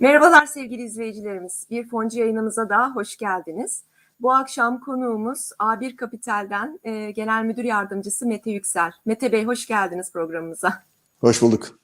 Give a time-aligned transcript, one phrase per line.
[0.00, 1.66] Merhabalar sevgili izleyicilerimiz.
[1.70, 3.82] Bir foncu yayınımıza daha hoş geldiniz.
[4.20, 8.92] Bu akşam konuğumuz A1 Kapital'den e, Genel Müdür Yardımcısı Mete Yüksel.
[9.06, 10.82] Mete Bey hoş geldiniz programımıza.
[11.20, 11.78] Hoş bulduk.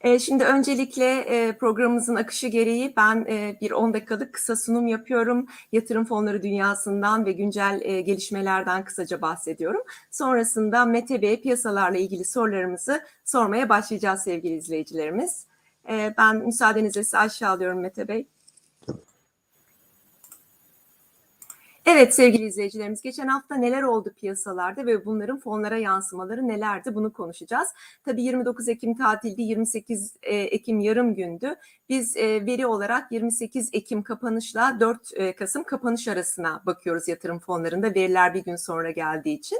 [0.00, 5.46] E, şimdi öncelikle e, programımızın akışı gereği ben e, bir 10 dakikalık kısa sunum yapıyorum.
[5.72, 9.82] Yatırım fonları dünyasından ve güncel e, gelişmelerden kısaca bahsediyorum.
[10.10, 15.46] Sonrasında Mete Bey piyasalarla ilgili sorularımızı sormaya başlayacağız sevgili izleyicilerimiz.
[15.88, 18.26] E, ben müsaadenizle sizi aşağı alıyorum Mete Bey.
[21.86, 27.68] Evet sevgili izleyicilerimiz geçen hafta neler oldu piyasalarda ve bunların fonlara yansımaları nelerdi bunu konuşacağız.
[28.04, 31.54] Tabii 29 Ekim tatildi 28 e, Ekim yarım gündü.
[31.88, 37.94] Biz e, veri olarak 28 Ekim kapanışla 4 e, Kasım kapanış arasına bakıyoruz yatırım fonlarında
[37.94, 39.58] veriler bir gün sonra geldiği için.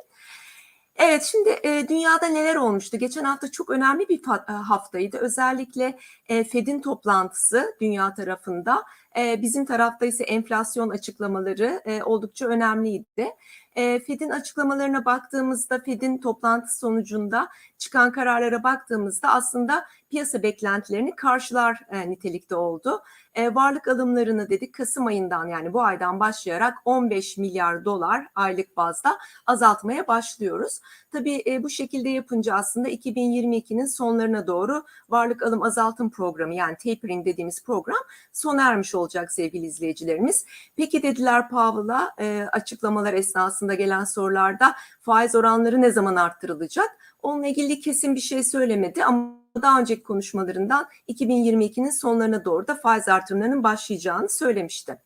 [0.96, 2.96] Evet şimdi e, dünyada neler olmuştu?
[2.98, 5.16] Geçen hafta çok önemli bir haftaydı.
[5.18, 8.82] Özellikle e, Fed'in toplantısı dünya tarafında
[9.18, 13.30] e, bizim tarafta ise enflasyon açıklamaları e, oldukça önemliydi.
[13.76, 17.48] E, Fed'in açıklamalarına baktığımızda, Fed'in toplantı sonucunda
[17.78, 23.02] çıkan kararlara baktığımızda aslında piyasa beklentilerini karşılar e, nitelikte oldu.
[23.34, 29.18] E, varlık alımlarını dedik Kasım ayından yani bu aydan başlayarak 15 milyar dolar aylık bazda
[29.46, 30.80] azaltmaya başlıyoruz.
[31.12, 37.26] Tabii e, bu şekilde yapınca aslında 2022'nin sonlarına doğru varlık alım azaltım programı yani tapering
[37.26, 40.44] dediğimiz program sona ermiş olacak sevgili izleyicilerimiz.
[40.76, 46.88] Peki dediler Powell'a e, açıklamalar esnasında gelen sorularda faiz oranları ne zaman arttırılacak?
[47.22, 53.08] Onunla ilgili kesin bir şey söylemedi ama daha önceki konuşmalarından 2022'nin sonlarına doğru da faiz
[53.08, 54.98] artırımlarının başlayacağını söylemişti.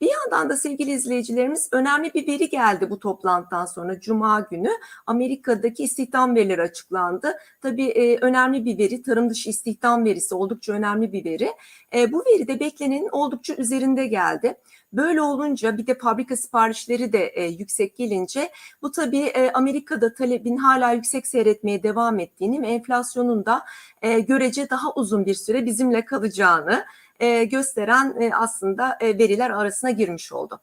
[0.00, 4.70] Bir yandan da sevgili izleyicilerimiz önemli bir veri geldi bu toplantıdan sonra Cuma günü
[5.06, 7.38] Amerika'daki istihdam verileri açıklandı.
[7.60, 11.52] Tabii e, önemli bir veri tarım dışı istihdam verisi oldukça önemli bir veri.
[11.94, 14.56] E, bu veri de beklenenin oldukça üzerinde geldi.
[14.92, 18.50] Böyle olunca bir de fabrika siparişleri de e, yüksek gelince
[18.82, 23.62] bu tabii e, Amerika'da talebin hala yüksek seyretmeye devam ettiğini ve enflasyonun da
[24.02, 26.84] e, görece daha uzun bir süre bizimle kalacağını
[27.20, 30.60] e, gösteren e, aslında e, veriler arasına girmiş oldu.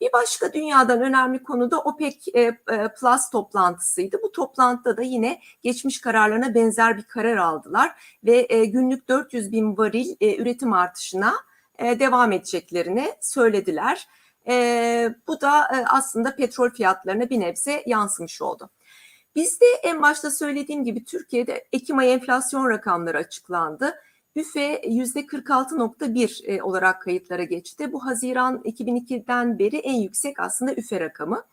[0.00, 2.32] Bir başka dünyadan önemli konu da OPEC
[3.00, 4.16] Plus toplantısıydı.
[4.22, 10.16] Bu toplantıda da yine geçmiş kararlarına benzer bir karar aldılar ve günlük 400 bin varil
[10.20, 11.34] üretim artışına
[11.80, 14.08] devam edeceklerini söylediler.
[15.28, 18.70] Bu da aslında petrol fiyatlarına bir nebze yansımış oldu.
[19.36, 23.94] Bizde en başta söylediğim gibi Türkiye'de Ekim ayı enflasyon rakamları açıklandı.
[24.36, 27.92] Üfe %46.1 e, olarak kayıtlara geçti.
[27.92, 31.44] Bu Haziran 2002'den beri en yüksek aslında üfe rakamı.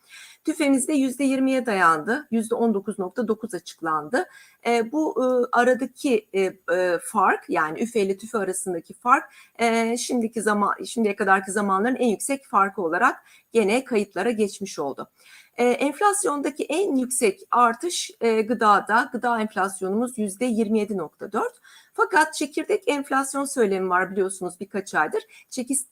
[0.44, 2.28] TÜFE'mizde %20'ye dayandı.
[2.32, 4.24] %19.9 açıklandı.
[4.66, 6.28] E, bu e, aradaki
[7.02, 9.24] fark yani üfe ile tüfe arasındaki fark
[9.98, 13.16] şimdiki zaman şimdiye kadarki zamanların en yüksek farkı olarak
[13.52, 15.10] gene kayıtlara geçmiş oldu.
[15.56, 19.10] E, enflasyondaki en yüksek artış e, gıdada.
[19.12, 21.42] Gıda enflasyonumuz %27.4.
[21.92, 25.22] Fakat çekirdek enflasyon söylemi var biliyorsunuz birkaç aydır.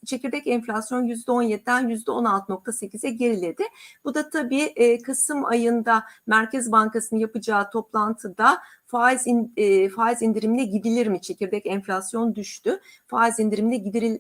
[0.07, 3.63] Çekirdek enflasyon %17'den %16.8'e geriledi.
[4.05, 11.07] Bu da tabii e, Kasım ayında Merkez Bankası'nın yapacağı toplantıda faiz e, faiz indirimine gidilir
[11.07, 11.21] mi?
[11.21, 12.81] Çekirdek enflasyon düştü.
[13.07, 13.77] Faiz indirimine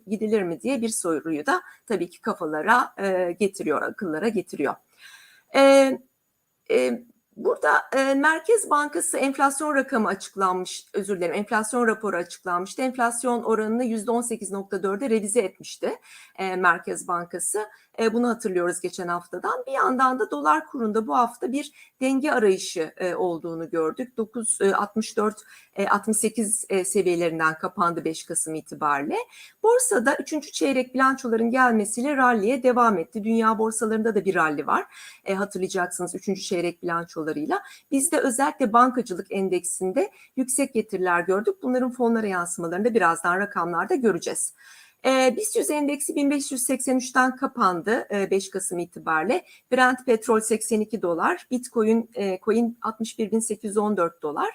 [0.07, 4.75] gidilir mi diye bir soruyu da tabii ki kafalara e, getiriyor, akıllara getiriyor.
[5.55, 5.99] E,
[6.71, 7.03] e,
[7.37, 12.83] Burada e, Merkez Bankası enflasyon rakamı açıklanmış, özür dilerim enflasyon raporu açıklanmıştı.
[12.83, 15.93] Enflasyon oranını %18.4'e revize etmişti
[16.38, 17.69] e, Merkez Bankası.
[17.99, 19.65] E, bunu hatırlıyoruz geçen haftadan.
[19.67, 24.12] Bir yandan da dolar kurunda bu hafta bir denge arayışı e, olduğunu gördük.
[24.19, 25.33] 9.64
[25.77, 29.17] e, 68 e, seviyelerinden kapandı 5 Kasım itibariyle.
[29.62, 30.53] Borsada 3.
[30.53, 33.25] çeyrek bilançoların gelmesiyle ralliye devam etti.
[33.25, 34.85] Dünya borsalarında da bir ralli var.
[35.25, 36.43] E, hatırlayacaksınız 3.
[36.43, 37.62] çeyrek bilançolarıyla.
[37.91, 41.55] Bizde özellikle bankacılık endeksinde yüksek getiriler gördük.
[41.62, 44.55] Bunların fonlara yansımalarını da birazdan rakamlarda göreceğiz.
[45.06, 49.44] E, BIST 100 endeksi 1583'ten kapandı e, 5 Kasım itibariyle.
[49.72, 54.50] Brent petrol 82 dolar, Bitcoin e, coin 61.814 dolar.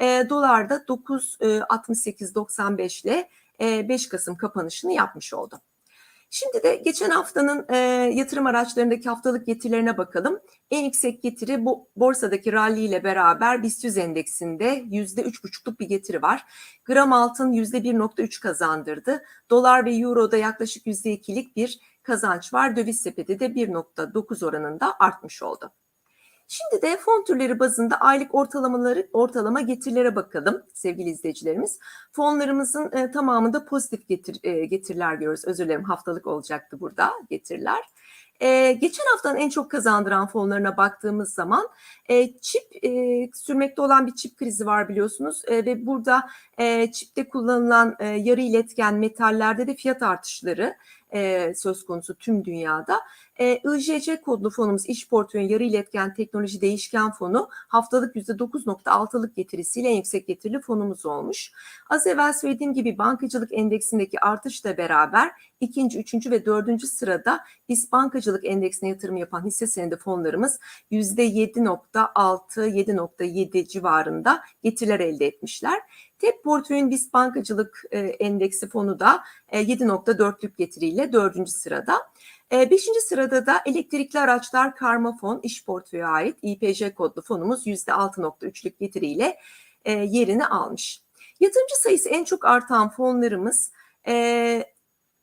[0.00, 3.28] E, dolar da 9.68.95 ile
[3.60, 5.60] e, 5 Kasım kapanışını yapmış oldu.
[6.30, 7.76] Şimdi de geçen haftanın e,
[8.14, 10.40] yatırım araçlarındaki haftalık getirilerine bakalım.
[10.70, 16.44] En yüksek getiri bu borsadaki rally ile beraber BIST 100 endeksinde %3,5'luk bir getiri var.
[16.84, 19.22] Gram altın %1,3 kazandırdı.
[19.50, 22.76] Dolar ve Euro'da yaklaşık %2'lik bir kazanç var.
[22.76, 25.72] Döviz sepeti de 1,9 oranında artmış oldu.
[26.48, 31.78] Şimdi de fon türleri bazında aylık ortalamaları ortalama getirilere bakalım sevgili izleyicilerimiz.
[32.12, 35.44] Fonlarımızın e, tamamında pozitif getir, e, getiriler görüyoruz.
[35.44, 37.80] Özür dilerim haftalık olacaktı burada getiriler.
[38.40, 41.68] E, geçen haftanın en çok kazandıran fonlarına baktığımız zaman
[42.08, 42.90] e, çip e,
[43.34, 46.28] sürmekte olan bir çip krizi var biliyorsunuz e, ve burada
[46.58, 50.76] e, çipte kullanılan e, yarı iletken metallerde de fiyat artışları
[51.14, 53.00] e, söz konusu tüm dünyada.
[53.40, 59.96] E, IJC kodlu fonumuz iş portföyün yarı iletken teknoloji değişken fonu haftalık %9.6'lık getirisiyle en
[59.96, 61.52] yüksek getirili fonumuz olmuş.
[61.90, 65.30] Az evvel söylediğim gibi bankacılık endeksindeki artışla beraber
[65.60, 70.58] ikinci, üçüncü ve dördüncü sırada biz bankacılık endeksine yatırım yapan hisse senedi fonlarımız
[70.90, 75.80] %7.6, 7.7 civarında getiriler elde etmişler.
[76.18, 81.94] Tek portföyün BIST Bankacılık e, Endeksi fonu da e, 7.4'lük getiriyle dördüncü sırada.
[82.52, 88.78] E, beşinci sırada da elektrikli araçlar karma fon iş portföyü ait İPJ kodlu fonumuz %6.3'lük
[88.78, 89.36] getiriyle
[89.84, 91.02] e, yerini almış.
[91.40, 93.72] Yatırımcı sayısı en çok artan fonlarımız
[94.08, 94.75] e,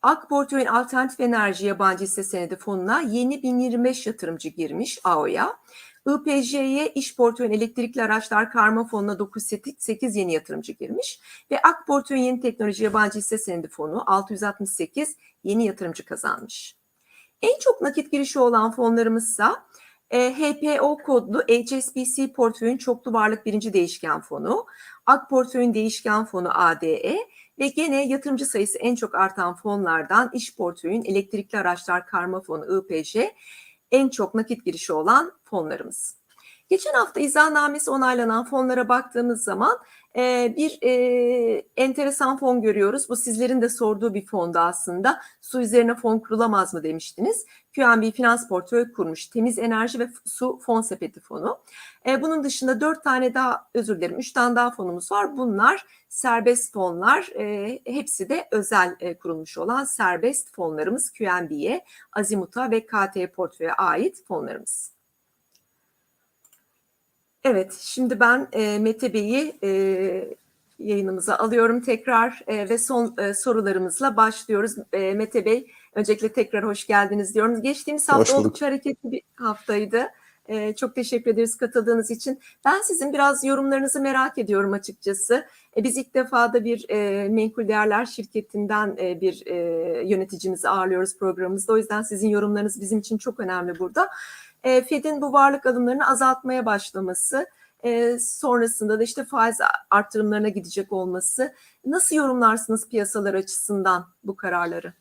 [0.03, 5.57] Ak Portföy'ün alternatif enerji yabancı hisse senedi fonuna yeni 1025 yatırımcı girmiş AO'ya.
[6.07, 11.19] IPJ'ye iş portföyün elektrikli araçlar karma fonuna 908 yeni yatırımcı girmiş
[11.51, 16.77] ve Ak Portföy'ün yeni teknoloji yabancı hisse senedi fonu 668 yeni yatırımcı kazanmış.
[17.41, 19.65] En çok nakit girişi olan fonlarımızsa
[20.11, 24.65] e, HPO kodlu HSBC portföyün çoklu varlık birinci değişken fonu,
[25.05, 27.17] Ak portföyün değişken fonu ADE
[27.59, 33.17] ve gene yatırımcı sayısı en çok artan fonlardan iş portföyün elektrikli araçlar karma fonu IPJ
[33.91, 36.17] en çok nakit girişi olan fonlarımız.
[36.69, 39.77] Geçen hafta izahnamesi onaylanan fonlara baktığımız zaman
[40.17, 43.09] e, bir e, enteresan fon görüyoruz.
[43.09, 45.21] Bu sizlerin de sorduğu bir fonda aslında.
[45.41, 47.45] Su üzerine fon kurulamaz mı demiştiniz.
[47.75, 49.27] QNB Finans Portföy kurmuş.
[49.27, 51.59] Temiz Enerji ve Su Fon Sepeti fonu.
[52.07, 55.37] E, bunun dışında dört tane daha, özür dilerim, üç tane daha fonumuz var.
[55.37, 57.29] Bunlar serbest fonlar.
[57.39, 64.27] E, hepsi de özel e, kurulmuş olan serbest fonlarımız QNB'ye, Azimut'a ve KT Portföy'e ait
[64.27, 64.93] fonlarımız.
[67.43, 69.69] Evet, şimdi ben e, Mete Bey'i e,
[70.79, 74.75] yayınımıza alıyorum tekrar e, ve son e, sorularımızla başlıyoruz.
[74.93, 77.61] E, Mete Bey, öncelikle tekrar hoş geldiniz diyorum.
[77.61, 80.07] Geçtiğimiz hafta oldukça hareketli bir haftaydı.
[80.45, 82.39] E, çok teşekkür ederiz katıldığınız için.
[82.65, 85.45] Ben sizin biraz yorumlarınızı merak ediyorum açıkçası.
[85.77, 89.55] E, biz ilk defa da bir e, menkul değerler şirketinden e, bir e,
[90.05, 91.73] yöneticimizi ağırlıyoruz programımızda.
[91.73, 94.09] O yüzden sizin yorumlarınız bizim için çok önemli burada.
[94.63, 97.45] E, Fed'in bu varlık alımlarını azaltmaya başlaması,
[97.83, 99.57] e, sonrasında da işte faiz
[99.89, 101.53] arttırımlarına gidecek olması.
[101.85, 104.93] Nasıl yorumlarsınız piyasalar açısından bu kararları?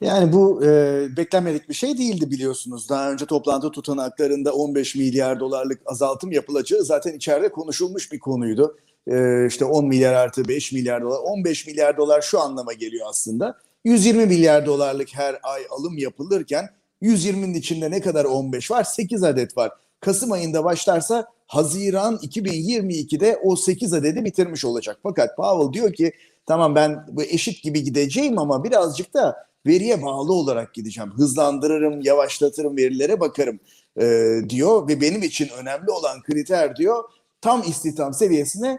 [0.00, 2.88] Yani bu e, beklenmedik bir şey değildi biliyorsunuz.
[2.90, 8.78] Daha önce toplantı tutanaklarında 15 milyar dolarlık azaltım yapılacağı zaten içeride konuşulmuş bir konuydu.
[9.06, 13.58] E, işte 10 milyar artı 5 milyar dolar, 15 milyar dolar şu anlama geliyor aslında.
[13.84, 16.70] 120 milyar dolarlık her ay alım yapılırken
[17.02, 18.84] 120'nin içinde ne kadar 15 var?
[18.84, 19.72] 8 adet var.
[20.00, 24.98] Kasım ayında başlarsa Haziran 2022'de o 8 adedi bitirmiş olacak.
[25.02, 26.12] Fakat Powell diyor ki
[26.46, 31.10] tamam ben bu eşit gibi gideceğim ama birazcık da veriye bağlı olarak gideceğim.
[31.10, 33.60] Hızlandırırım, yavaşlatırım, verilere bakarım
[34.00, 37.04] e, diyor ve benim için önemli olan kriter diyor
[37.40, 38.78] tam istihdam seviyesine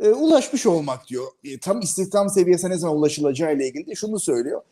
[0.00, 1.26] e, ulaşmış olmak diyor.
[1.44, 4.62] E, tam istihdam seviyesine ne zaman ulaşılacağı ile ilgili de şunu söylüyor.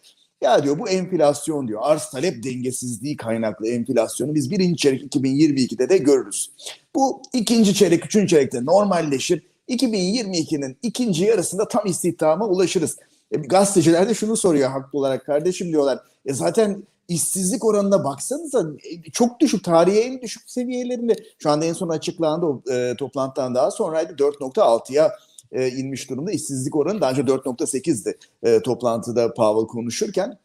[0.44, 5.98] Ya diyor bu enflasyon diyor arz talep dengesizliği kaynaklı enflasyonu biz birinci çeyrek 2022'de de
[5.98, 6.50] görürüz.
[6.94, 9.42] Bu ikinci çeyrek, üçüncü çeyrekte normalleşir.
[9.68, 12.96] 2022'nin ikinci yarısında tam istihdama ulaşırız.
[13.32, 15.98] E, gazeteciler de şunu soruyor haklı olarak kardeşim diyorlar.
[16.26, 21.16] E zaten işsizlik oranına baksanıza e, çok düşük tarihi en düşük seviyelerinde.
[21.38, 25.12] Şu anda en son açıklandı o e, toplantıdan daha sonraydı 4.6'ya
[25.52, 26.32] e, inmiş durumda.
[26.32, 30.38] İşsizlik oranı daha önce 4.8'di e, toplantıda Powell konuşurken.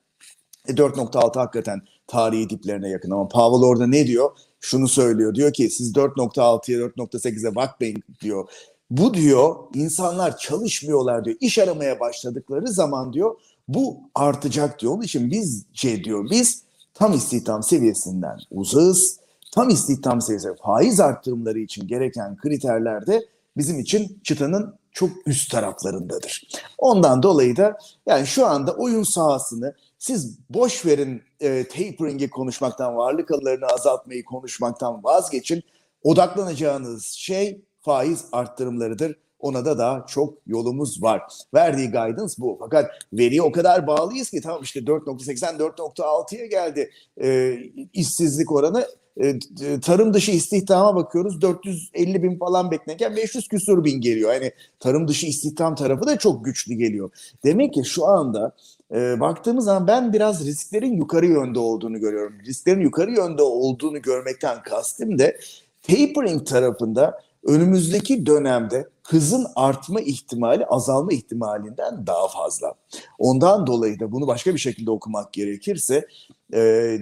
[0.68, 4.30] E, 4.6 hakikaten tarihi diplerine yakın ama Powell orada ne diyor?
[4.60, 5.36] Şunu söylüyor.
[5.36, 8.50] Diyor ki siz 4.6'ya 4.8'e bakmayın diyor.
[8.92, 11.38] Bu diyor insanlar çalışmıyorlar diyor.
[11.40, 13.36] İş aramaya başladıkları zaman diyor
[13.68, 14.94] bu artacak diyor.
[14.94, 16.64] Onun için biz şey diyor biz
[16.94, 19.20] tam istihdam seviyesinden uzağız.
[19.52, 23.26] Tam istihdam seviyesi faiz arttırımları için gereken kriterlerde
[23.58, 26.48] bizim için çıtanın çok üst taraflarındadır.
[26.78, 33.32] Ondan dolayı da yani şu anda oyun sahasını siz boş verin e, tapering'i konuşmaktan, varlık
[33.32, 35.64] alımlarını azaltmayı konuşmaktan vazgeçin.
[36.04, 39.16] Odaklanacağınız şey faiz arttırımlarıdır.
[39.40, 41.22] Ona da daha çok yolumuz var.
[41.54, 42.58] Verdiği guidance bu.
[42.60, 46.92] Fakat veriye o kadar bağlıyız ki tamam işte 4.80 4.6'ya geldi
[47.22, 47.54] e,
[47.94, 48.88] işsizlik oranı.
[49.20, 54.34] E, e, tarım dışı istihdama bakıyoruz 450 bin falan beklenirken 500 küsur bin geliyor.
[54.34, 57.10] Yani tarım dışı istihdam tarafı da çok güçlü geliyor.
[57.44, 58.52] Demek ki şu anda
[58.94, 62.34] e, baktığımız zaman ben biraz risklerin yukarı yönde olduğunu görüyorum.
[62.46, 65.34] Risklerin yukarı yönde olduğunu görmekten kastım da
[65.82, 72.74] tapering tarafında önümüzdeki dönemde hızın artma ihtimali azalma ihtimalinden daha fazla.
[73.20, 76.08] Ondan dolayı da bunu başka bir şekilde okumak gerekirse
[76.54, 76.98] e,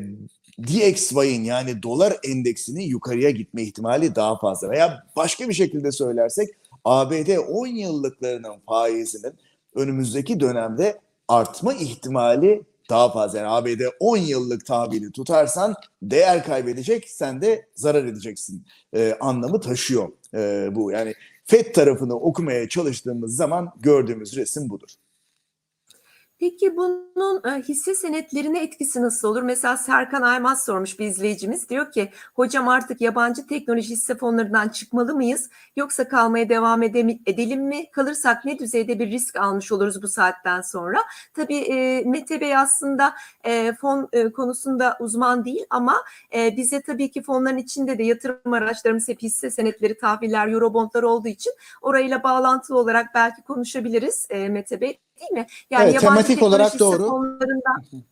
[0.64, 4.70] DXY'in yani dolar endeksinin yukarıya gitme ihtimali daha fazla.
[4.70, 6.50] Veya başka bir şekilde söylersek
[6.86, 9.34] ABD 10 yıllıklarının faizinin
[9.76, 13.38] önümüzdeki dönemde artma ihtimali daha fazla.
[13.38, 20.10] Yani ABD 10 yıllık tahvili tutarsan değer kaybedecek, sen de zarar edeceksin e, anlamı taşıyor
[20.34, 20.92] e, bu.
[20.92, 21.14] Yani
[21.46, 24.90] FED tarafını okumaya çalıştığımız zaman gördüğümüz resim budur.
[26.40, 29.42] Peki bunun e, hisse senetlerine etkisi nasıl olur?
[29.42, 31.70] Mesela Serkan Aymaz sormuş bir izleyicimiz.
[31.70, 35.50] Diyor ki hocam artık yabancı teknoloji hisse fonlarından çıkmalı mıyız?
[35.76, 37.92] Yoksa kalmaya devam edelim mi?
[37.92, 41.00] Kalırsak ne düzeyde bir risk almış oluruz bu saatten sonra?
[41.34, 43.14] Tabii e, Mete Bey aslında
[43.44, 46.04] e, fon konusunda uzman değil ama
[46.34, 51.54] bize tabii ki fonların içinde de yatırım araçlarımız hep hisse senetleri, tahviller, eurobondlar olduğu için
[51.82, 55.48] orayla bağlantılı olarak belki konuşabiliriz Mete Bey değil mi?
[55.72, 57.40] Evet, tematik teknoloji olarak doğru.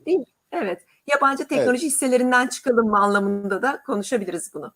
[0.06, 0.26] değil mi?
[0.52, 0.82] Evet.
[1.08, 4.74] Yabancı teknoloji hisselerinden çıkalım mı anlamında da konuşabiliriz bunu.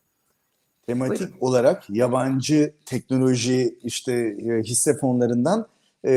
[0.87, 1.37] Tematik Buyurun.
[1.39, 5.67] olarak yabancı teknoloji işte e, hisse fonlarından
[6.07, 6.13] e,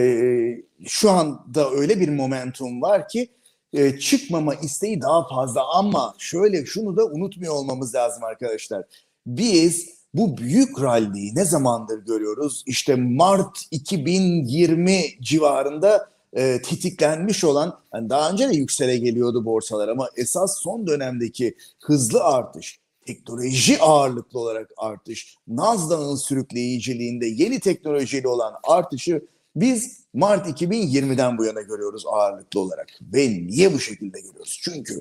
[0.86, 3.28] şu anda öyle bir momentum var ki
[3.72, 8.84] e, çıkmama isteği daha fazla ama şöyle şunu da unutmuyor olmamız lazım arkadaşlar.
[9.26, 12.64] Biz bu büyük ralliyi ne zamandır görüyoruz?
[12.66, 20.08] İşte Mart 2020 civarında e, tetiklenmiş olan yani daha önce de yüksele geliyordu borsalar ama
[20.16, 29.22] esas son dönemdeki hızlı artış teknoloji ağırlıklı olarak artış, Nasdaq'ın sürükleyiciliğinde yeni teknolojiyle olan artışı
[29.56, 32.88] biz Mart 2020'den bu yana görüyoruz ağırlıklı olarak.
[33.02, 34.60] Ve niye bu şekilde görüyoruz?
[34.62, 35.00] Çünkü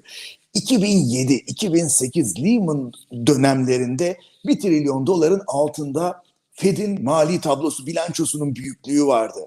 [0.55, 2.91] 2007-2008 Lehman
[3.25, 9.39] dönemlerinde 1 trilyon doların altında Fed'in mali tablosu bilançosunun büyüklüğü vardı.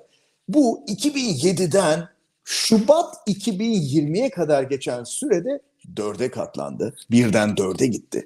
[0.49, 2.09] Bu 2007'den
[2.45, 5.61] Şubat 2020'ye kadar geçen sürede
[5.97, 6.95] dörde katlandı.
[7.11, 8.25] Birden dörde gitti.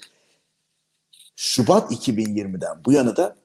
[1.36, 3.36] Şubat 2020'den bu yana da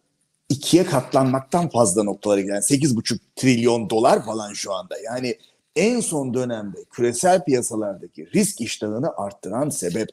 [0.54, 4.96] ikiye katlanmaktan fazla noktalara giden 8,5 trilyon dolar falan şu anda.
[5.06, 5.38] Yani
[5.76, 10.10] en son dönemde küresel piyasalardaki risk iştahını arttıran sebep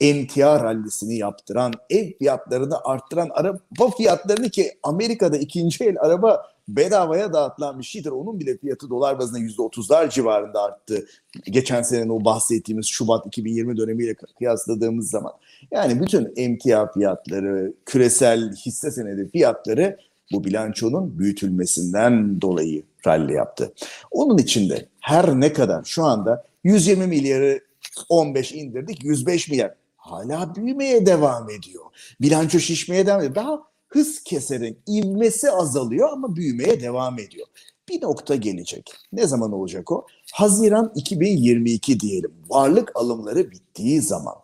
[0.00, 7.78] emtia rallisini yaptıran, ev fiyatlarını arttıran, araba fiyatlarını ki Amerika'da ikinci el araba bedavaya dağıtılan
[7.78, 8.10] bir şeydir.
[8.10, 11.06] Onun bile fiyatı dolar bazında %30'lar civarında arttı.
[11.44, 15.32] Geçen senenin o bahsettiğimiz Şubat 2020 dönemiyle kıyasladığımız zaman.
[15.70, 19.98] Yani bütün emtia fiyatları, küresel hisse senedi fiyatları
[20.32, 23.72] bu bilançonun büyütülmesinden dolayı rally yaptı.
[24.10, 27.60] Onun içinde her ne kadar şu anda 120 milyarı
[28.08, 31.84] 15 indirdik 105 milyar hala büyümeye devam ediyor.
[32.20, 33.34] Bilanço şişmeye devam ediyor.
[33.34, 33.62] Daha
[33.94, 37.46] hız keserin ivmesi azalıyor ama büyümeye devam ediyor.
[37.88, 38.92] Bir nokta gelecek.
[39.12, 40.06] Ne zaman olacak o?
[40.32, 42.32] Haziran 2022 diyelim.
[42.48, 44.34] Varlık alımları bittiği zaman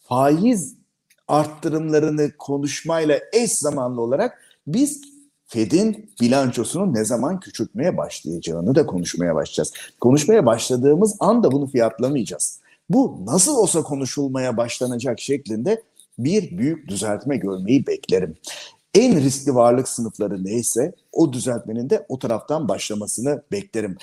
[0.00, 0.74] faiz
[1.28, 5.00] arttırımlarını konuşmayla eş zamanlı olarak biz
[5.46, 9.72] Fed'in bilançosunu ne zaman küçültmeye başlayacağını da konuşmaya başlayacağız.
[10.00, 12.60] Konuşmaya başladığımız anda bunu fiyatlamayacağız.
[12.90, 15.82] Bu nasıl olsa konuşulmaya başlanacak şeklinde
[16.18, 18.36] bir büyük düzeltme görmeyi beklerim.
[18.94, 23.96] En riskli varlık sınıfları neyse o düzeltmenin de o taraftan başlamasını beklerim.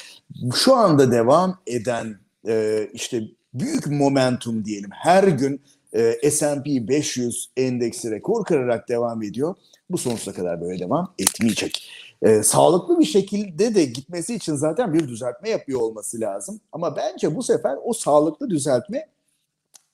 [0.55, 5.61] Şu anda devam eden e, işte büyük momentum diyelim her gün
[5.93, 9.55] e, S&P 500 endeksi rekor kırarak devam ediyor.
[9.89, 11.91] Bu sonsuza kadar böyle devam etmeyecek.
[12.21, 16.61] E, sağlıklı bir şekilde de gitmesi için zaten bir düzeltme yapıyor olması lazım.
[16.71, 19.07] Ama bence bu sefer o sağlıklı düzeltme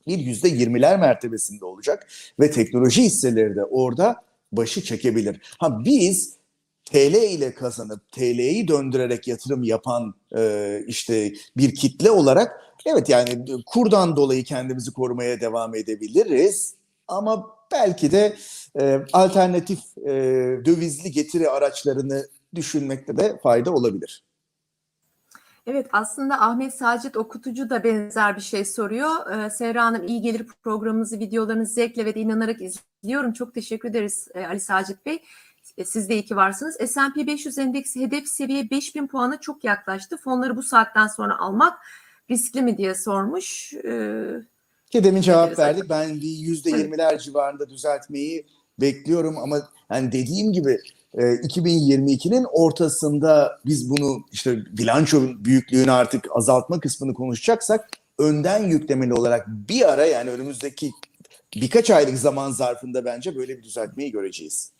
[0.08, 2.08] bir yüzde yirmiler mertebesinde olacak
[2.40, 5.42] ve teknoloji hisseleri de orada başı çekebilir.
[5.60, 6.38] Ha biz
[6.86, 14.16] TL ile kazanıp TL'yi döndürerek yatırım yapan e, işte bir kitle olarak evet yani kurdan
[14.16, 16.76] dolayı kendimizi korumaya devam edebiliriz
[17.08, 18.36] ama belki de
[18.80, 20.12] e, alternatif e,
[20.66, 24.24] dövizli getiri araçlarını düşünmekte de fayda olabilir.
[25.68, 29.32] Evet aslında Ahmet Sacit Okutucu da benzer bir şey soruyor.
[29.32, 32.62] Ee, Serra Hanım iyi gelir programınızı, videolarınızı zevkle ve de inanarak
[33.04, 33.34] izliyorum.
[33.34, 35.20] Çok teşekkür ederiz e, Ali Sacit Bey.
[35.78, 36.76] E, Siz de iyi ki varsınız.
[36.76, 40.18] S&P 500 endeksi hedef seviye 5000 puana çok yaklaştı.
[40.18, 41.80] Fonları bu saatten sonra almak
[42.32, 43.74] riskli mi diye sormuş.
[43.74, 44.28] Ee,
[44.92, 45.90] Ki demin cevap verdik.
[45.90, 48.46] Ben bir yüzde yirmiler civarında düzeltmeyi
[48.82, 50.80] bekliyorum ama yani dediğim gibi
[51.14, 57.90] e, 2022'nin ortasında biz bunu işte bilanço büyüklüğünü artık azaltma kısmını konuşacaksak
[58.20, 60.92] önden yüklemeli olarak bir ara yani önümüzdeki
[61.56, 64.77] birkaç aylık zaman zarfında bence böyle bir düzeltmeyi göreceğiz.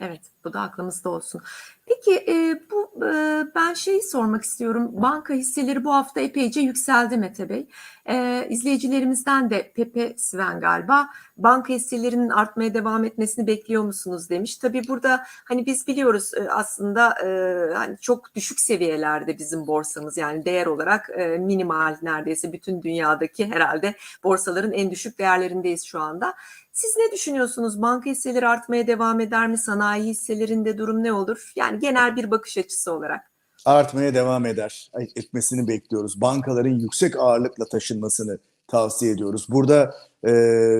[0.00, 1.42] Evet, bu da aklımızda olsun.
[1.86, 4.90] Peki e, bu e, ben şeyi sormak istiyorum.
[4.92, 7.66] Banka hisseleri bu hafta epeyce yükseldi Mete Bey.
[8.08, 14.56] E, izleyicilerimizden de Pepe Sven galiba banka hisselerinin artmaya devam etmesini bekliyor musunuz demiş.
[14.56, 17.28] Tabii burada hani biz biliyoruz e, aslında e,
[17.74, 23.94] hani çok düşük seviyelerde bizim borsamız yani değer olarak e, minimal neredeyse bütün dünyadaki herhalde
[24.24, 26.34] borsaların en düşük değerlerindeyiz şu anda.
[26.74, 27.82] Siz ne düşünüyorsunuz?
[27.82, 29.58] Banka hisseleri artmaya devam eder mi?
[29.58, 31.52] Sanayi hisselerinde durum ne olur?
[31.56, 33.20] Yani genel bir bakış açısı olarak.
[33.64, 34.90] Artmaya devam eder.
[35.16, 36.20] Etmesini bekliyoruz.
[36.20, 38.38] Bankaların yüksek ağırlıkla taşınmasını
[38.68, 39.46] tavsiye ediyoruz.
[39.48, 40.32] Burada e,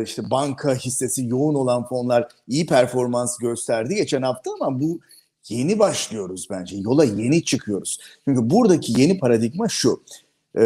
[0.03, 5.01] işte banka hissesi yoğun olan fonlar iyi performans gösterdi geçen hafta ama bu
[5.49, 6.77] yeni başlıyoruz bence.
[6.77, 7.99] Yola yeni çıkıyoruz.
[8.25, 10.03] Çünkü buradaki yeni paradigma şu.
[10.59, 10.65] E,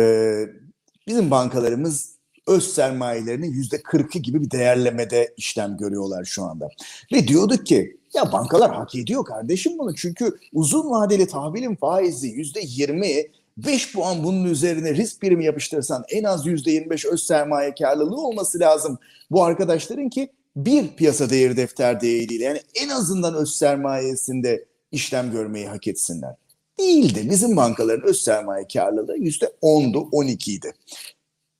[1.06, 2.17] bizim bankalarımız
[2.48, 6.68] öz sermayelerinin yüzde kırkı gibi bir değerlemede işlem görüyorlar şu anda.
[7.12, 12.60] Ve diyorduk ki ya bankalar hak ediyor kardeşim bunu çünkü uzun vadeli tahvilin faizi yüzde
[12.64, 13.24] yirmi
[13.56, 18.60] 5 puan bunun üzerine risk primi yapıştırırsan en az yüzde 25 öz sermaye karlılığı olması
[18.60, 18.98] lazım.
[19.30, 25.66] Bu arkadaşların ki bir piyasa değeri defter değeriyle yani en azından öz sermayesinde işlem görmeyi
[25.66, 26.34] hak etsinler.
[26.78, 27.30] Değildi.
[27.30, 30.72] Bizim bankaların öz sermaye karlılığı yüzde 10'du 12'ydi.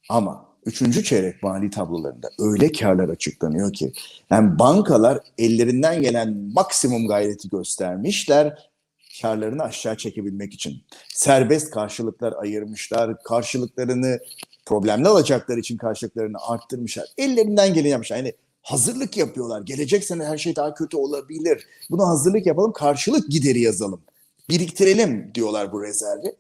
[0.09, 3.93] Ama üçüncü çeyrek mali tablolarında öyle karlar açıklanıyor ki
[4.31, 8.69] yani bankalar ellerinden gelen maksimum gayreti göstermişler
[9.23, 10.83] karlarını aşağı çekebilmek için.
[11.09, 14.19] Serbest karşılıklar ayırmışlar, karşılıklarını
[14.67, 17.07] problemli alacaklar için karşılıklarını arttırmışlar.
[17.19, 18.17] Ellerinden geleni yapmışlar.
[18.17, 19.63] Yani hazırlık yapıyorlar.
[19.63, 21.67] Gelecek sene her şey daha kötü olabilir.
[21.91, 24.01] Buna hazırlık yapalım, karşılık gideri yazalım.
[24.51, 26.37] Biriktirelim diyorlar bu rezervi.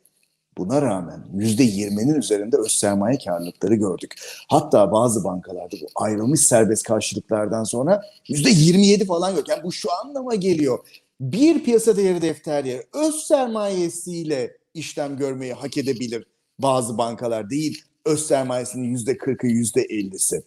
[0.58, 4.14] Buna rağmen %20'nin üzerinde öz sermaye karlılıkları gördük.
[4.48, 9.48] Hatta bazı bankalarda bu ayrılmış serbest karşılıklardan sonra %27 falan yok.
[9.48, 10.78] Yani bu şu anlama geliyor.
[11.20, 16.24] Bir piyasa değeri defterleri öz sermayesiyle işlem görmeyi hak edebilir
[16.58, 17.82] bazı bankalar değil.
[18.04, 20.42] Öz sermayesinin %40'ı %50'si.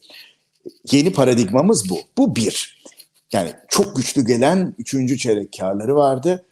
[0.91, 1.99] Yeni paradigmamız bu.
[2.17, 2.83] Bu bir.
[3.31, 6.45] Yani çok güçlü gelen üçüncü çeyrek karları vardı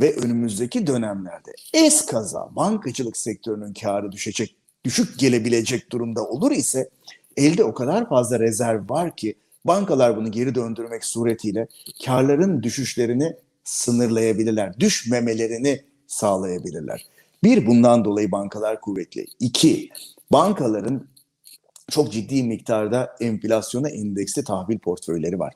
[0.00, 6.88] ve önümüzdeki dönemlerde eskaza bankacılık sektörünün karı düşecek, düşük gelebilecek durumda olur ise
[7.36, 9.34] elde o kadar fazla rezerv var ki
[9.64, 11.68] bankalar bunu geri döndürmek suretiyle
[12.04, 17.06] karların düşüşlerini sınırlayabilirler, düşmemelerini sağlayabilirler.
[17.44, 19.26] Bir, bundan dolayı bankalar kuvvetli.
[19.40, 19.88] İki,
[20.32, 21.08] bankaların
[21.90, 25.54] çok ciddi miktarda enflasyona endeksli tahvil portföyleri var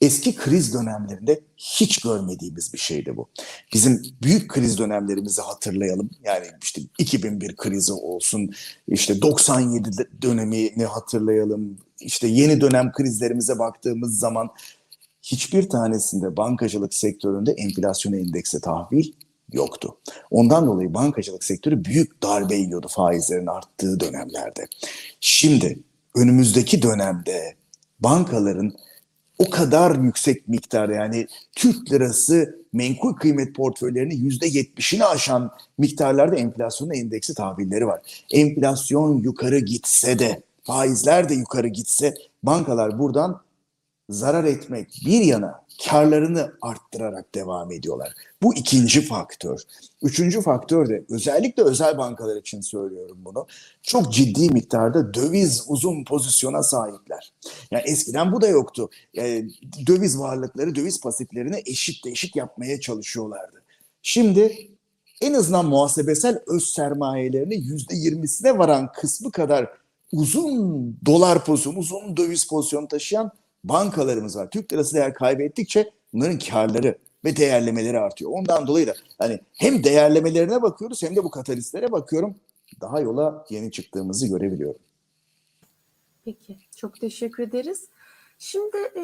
[0.00, 3.28] eski kriz dönemlerinde hiç görmediğimiz bir şeydi bu.
[3.74, 6.10] Bizim büyük kriz dönemlerimizi hatırlayalım.
[6.24, 8.50] Yani işte 2001 krizi olsun,
[8.88, 9.90] işte 97
[10.22, 11.78] dönemini hatırlayalım.
[12.00, 14.48] İşte yeni dönem krizlerimize baktığımız zaman
[15.22, 19.12] hiçbir tanesinde bankacılık sektöründe enflasyon endeksi tahvil
[19.52, 19.96] yoktu.
[20.30, 24.66] Ondan dolayı bankacılık sektörü büyük darbe yiyordu faizlerin arttığı dönemlerde.
[25.20, 25.78] Şimdi
[26.14, 27.54] önümüzdeki dönemde
[28.00, 28.72] bankaların
[29.38, 36.92] o kadar yüksek miktar yani Türk lirası menkul kıymet portföylerinin yüzde yetmişini aşan miktarlarda enflasyonun
[36.92, 38.24] endeksi tahvilleri var.
[38.32, 43.40] Enflasyon yukarı gitse de faizler de yukarı gitse bankalar buradan
[44.10, 48.12] zarar etmek bir yana karlarını arttırarak devam ediyorlar.
[48.42, 49.60] Bu ikinci faktör.
[50.02, 53.46] Üçüncü faktör de özellikle özel bankalar için söylüyorum bunu.
[53.82, 57.32] Çok ciddi miktarda döviz uzun pozisyona sahipler.
[57.70, 58.90] Yani eskiden bu da yoktu.
[59.14, 59.50] Yani
[59.86, 63.62] döviz varlıkları, döviz pasiflerini eşit eşit yapmaya çalışıyorlardı.
[64.02, 64.68] Şimdi
[65.20, 69.68] en azından muhasebesel öz sermayelerini yüzde yirmisine varan kısmı kadar
[70.12, 73.30] uzun dolar pozisyonu, uzun döviz pozisyonu taşıyan
[73.64, 74.50] bankalarımız var.
[74.50, 78.30] Türk lirası değer kaybettikçe bunların karları ve değerlemeleri artıyor.
[78.30, 82.34] Ondan dolayı da hani hem değerlemelerine bakıyoruz hem de bu katalistlere bakıyorum.
[82.80, 84.80] Daha yola yeni çıktığımızı görebiliyorum.
[86.24, 87.88] Peki, çok teşekkür ederiz.
[88.38, 89.02] Şimdi e,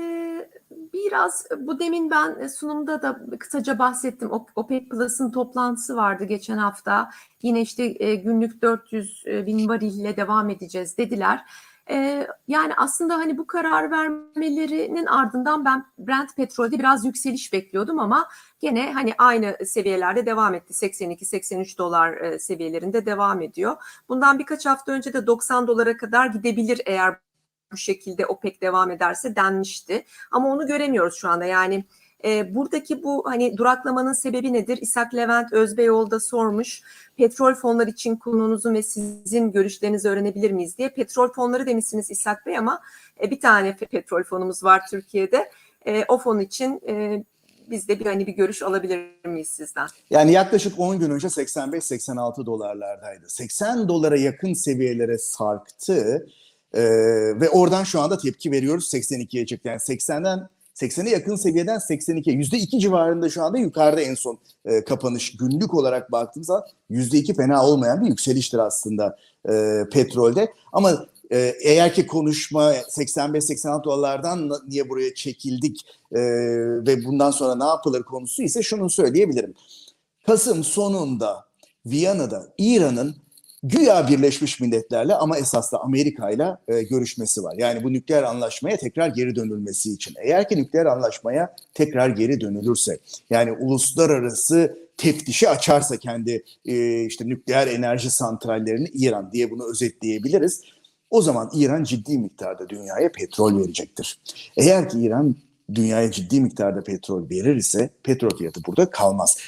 [0.93, 4.31] biraz bu demin ben sunumda da kısaca bahsettim.
[4.57, 7.11] OPEC Plus'ın toplantısı vardı geçen hafta.
[7.43, 11.41] Yine işte e, günlük 400 bin varille devam edeceğiz dediler.
[11.91, 18.29] Ee, yani aslında hani bu karar vermelerinin ardından ben Brent petrolde biraz yükseliş bekliyordum ama
[18.61, 20.73] gene hani aynı seviyelerde devam etti.
[20.73, 23.77] 82-83 dolar e, seviyelerinde devam ediyor.
[24.09, 27.17] Bundan birkaç hafta önce de 90 dolara kadar gidebilir eğer
[27.73, 30.05] bu şekilde OPEC devam ederse denmişti.
[30.31, 31.45] Ama onu göremiyoruz şu anda.
[31.45, 31.85] Yani
[32.25, 34.79] e, buradaki bu hani duraklamanın sebebi nedir?
[34.83, 36.83] İshak Levent Özbeyoğlu da sormuş.
[37.17, 40.89] Petrol fonları için konunuzun ve sizin görüşlerinizi öğrenebilir miyiz diye.
[40.89, 42.81] Petrol fonları demişsiniz İshak Bey ama
[43.23, 45.51] e, bir tane petrol fonumuz var Türkiye'de.
[45.87, 47.25] E, o fon için e,
[47.71, 49.87] biz de bir hani bir görüş alabilir miyiz sizden?
[50.11, 53.29] Yani yaklaşık 10 gün önce 85-86 dolarlardaydı.
[53.29, 56.27] 80 dolara yakın seviyelere sarktı
[56.75, 56.83] ee,
[57.41, 59.69] ve oradan şu anda tepki veriyoruz 82'ye çıktı.
[59.69, 65.37] Yani 80'den 80'e yakın seviyeden 82'ye %2 civarında şu anda yukarıda en son e, kapanış
[65.37, 69.17] günlük olarak baktığımız zaman %2 fena olmayan bir yükseliştir aslında
[69.49, 70.53] e, petrolde.
[70.73, 76.21] Ama e, eğer ki konuşma 85-86 dolarlardan niye buraya çekildik e,
[76.87, 79.55] ve bundan sonra ne yapılır konusu ise şunu söyleyebilirim.
[80.27, 81.45] Kasım sonunda
[81.87, 83.24] Viyana'da İran'ın
[83.65, 87.55] güya Birleşmiş Milletler'le ama esas da Amerika'yla e, görüşmesi var.
[87.59, 90.15] Yani bu nükleer anlaşmaya tekrar geri dönülmesi için.
[90.23, 92.99] Eğer ki nükleer anlaşmaya tekrar geri dönülürse,
[93.31, 100.63] yani uluslararası teftişi açarsa kendi e, işte nükleer enerji santrallerini İran diye bunu özetleyebiliriz.
[101.11, 104.19] O zaman İran ciddi miktarda dünyaya petrol verecektir.
[104.57, 105.37] Eğer ki İran
[105.75, 109.39] dünyaya ciddi miktarda petrol verir ise petrol fiyatı burada kalmaz.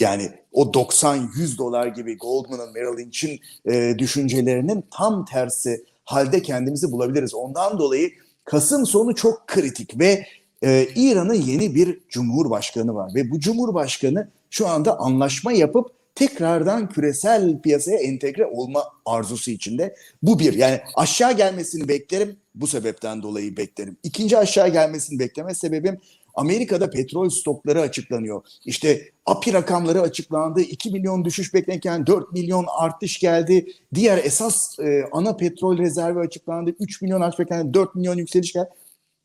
[0.00, 7.34] Yani o 90-100 dolar gibi Goldman'ın, Merrill Lynch'in e, düşüncelerinin tam tersi halde kendimizi bulabiliriz.
[7.34, 8.10] Ondan dolayı
[8.44, 10.26] Kasım sonu çok kritik ve
[10.62, 17.60] e, İran'ın yeni bir cumhurbaşkanı var ve bu cumhurbaşkanı şu anda anlaşma yapıp tekrardan küresel
[17.60, 19.96] piyasaya entegre olma arzusu içinde.
[20.22, 23.96] Bu bir yani aşağı gelmesini beklerim bu sebepten dolayı beklerim.
[24.02, 25.98] İkinci aşağı gelmesini bekleme sebebim
[26.34, 28.42] Amerika'da petrol stokları açıklanıyor.
[28.64, 30.60] İşte API rakamları açıklandı.
[30.60, 33.66] 2 milyon düşüş beklenirken 4 milyon artış geldi.
[33.94, 36.70] Diğer esas e, ana petrol rezervi açıklandı.
[36.80, 38.68] 3 milyon artış beklenirken 4 milyon yükseliş geldi.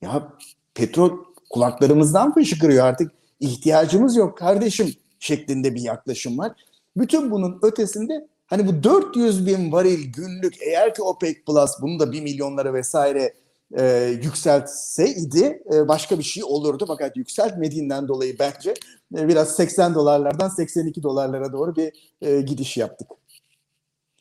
[0.01, 0.33] Ya
[0.75, 1.11] petrol
[1.49, 3.11] kulaklarımızdan fışkırıyor artık.
[3.39, 6.51] İhtiyacımız yok kardeşim şeklinde bir yaklaşım var.
[6.97, 12.11] Bütün bunun ötesinde hani bu 400 bin varil günlük eğer ki OPEC Plus bunu da
[12.11, 13.33] 1 milyonlara vesaire
[13.77, 16.85] e, yükseltseydi e, başka bir şey olurdu.
[16.87, 18.73] Fakat yükseltmediğinden dolayı bence
[19.17, 23.07] e, biraz 80 dolarlardan 82 dolarlara doğru bir e, gidiş yaptık.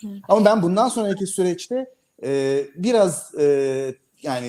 [0.05, 0.23] Evet.
[0.29, 4.47] Ama ben bundan sonraki süreçte e, biraz e, yani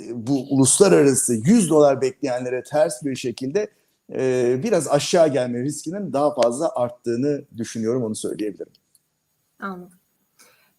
[0.00, 3.70] e, bu uluslararası 100 dolar bekleyenlere ters bir şekilde
[4.12, 8.72] e, biraz aşağı gelme riskinin daha fazla arttığını düşünüyorum onu söyleyebilirim.
[9.58, 9.98] Anladım.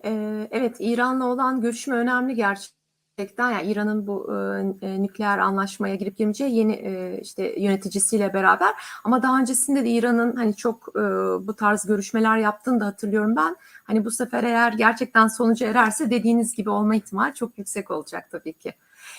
[0.05, 2.82] Ee, evet İran'la olan görüşme önemli gerçekten.
[3.17, 4.33] Yani İran'ın bu
[4.81, 8.73] e, nükleer anlaşmaya girip girmeyeceği yeni e, işte yöneticisiyle beraber.
[9.03, 11.01] Ama daha öncesinde de İran'ın hani çok e,
[11.47, 13.55] bu tarz görüşmeler yaptığını da hatırlıyorum ben.
[13.83, 18.53] Hani bu sefer eğer gerçekten sonuca ererse dediğiniz gibi olma ihtimali çok yüksek olacak tabii
[18.53, 18.73] ki.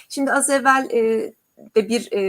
[0.09, 1.33] Şimdi az evvel e,
[1.77, 2.21] de bir e,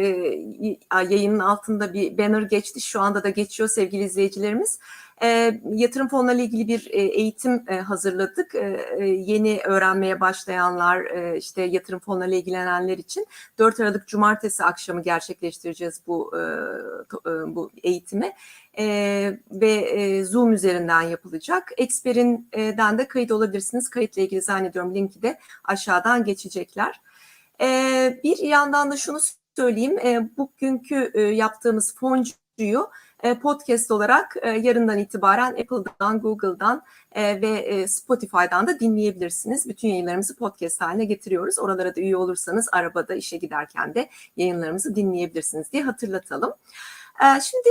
[1.10, 2.82] yayının altında bir banner geçti.
[2.82, 4.80] Şu anda da geçiyor sevgili izleyicilerimiz.
[5.24, 8.56] E, yatırım fonlarıyla ilgili bir e, eğitim e, hazırladık.
[8.56, 15.02] E, e, yeni öğrenmeye başlayanlar, e, işte yatırım fonlarıyla ilgilenenler için 4 Aralık Cumartesi akşamı
[15.02, 16.42] gerçekleştireceğiz bu e,
[17.30, 18.34] e, bu eğitimi.
[18.78, 18.86] E,
[19.52, 21.72] ve e, Zoom üzerinden yapılacak.
[21.78, 23.90] Expert'inden de kayıt olabilirsiniz.
[23.90, 27.02] Kayıtla ilgili zannediyorum linki de aşağıdan geçecekler.
[27.62, 29.20] E, bir yandan da şunu
[29.56, 30.00] söyleyeyim.
[30.00, 32.90] E, bugünkü e, yaptığımız foncuyu
[33.34, 39.70] podcast olarak e, yarından itibaren Apple'dan, Google'dan e, ve Spotify'dan da dinleyebilirsiniz.
[39.70, 41.60] Bütün yayınlarımızı podcast haline getiriyoruz.
[41.60, 46.54] Oralara da üye olursanız arabada işe giderken de yayınlarımızı dinleyebilirsiniz diye hatırlatalım.
[47.42, 47.70] Şimdi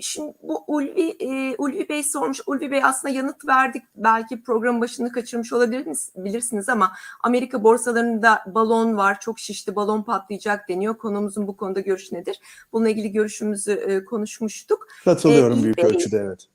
[0.00, 2.40] Şimdi bu Ulvi, e, Ulvi Bey sormuş.
[2.46, 3.82] Ulvi Bey aslında yanıt verdik.
[3.96, 9.20] Belki program başını kaçırmış olabilirsiniz ama Amerika borsalarında balon var.
[9.20, 10.98] Çok şişti balon patlayacak deniyor.
[10.98, 12.40] Konumuzun bu konuda görüş nedir?
[12.72, 14.86] Bununla ilgili görüşümüzü e, konuşmuştuk.
[15.04, 16.48] Katılıyorum e, büyük Bey, ölçüde evet.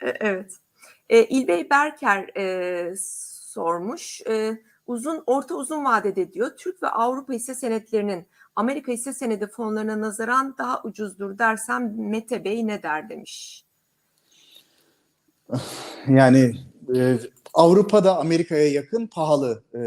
[0.00, 0.56] E, evet.
[1.08, 4.20] E, İlbey Berker e, sormuş.
[4.28, 8.26] E, uzun orta uzun vadede diyor Türk ve Avrupa hisse senetlerinin
[8.56, 13.64] Amerika hisse senedi fonlarına nazaran daha ucuzdur dersem Mete Bey ne der demiş.
[16.08, 16.54] Yani
[16.96, 17.18] e,
[17.54, 19.80] Avrupa'da Amerika'ya yakın pahalı e,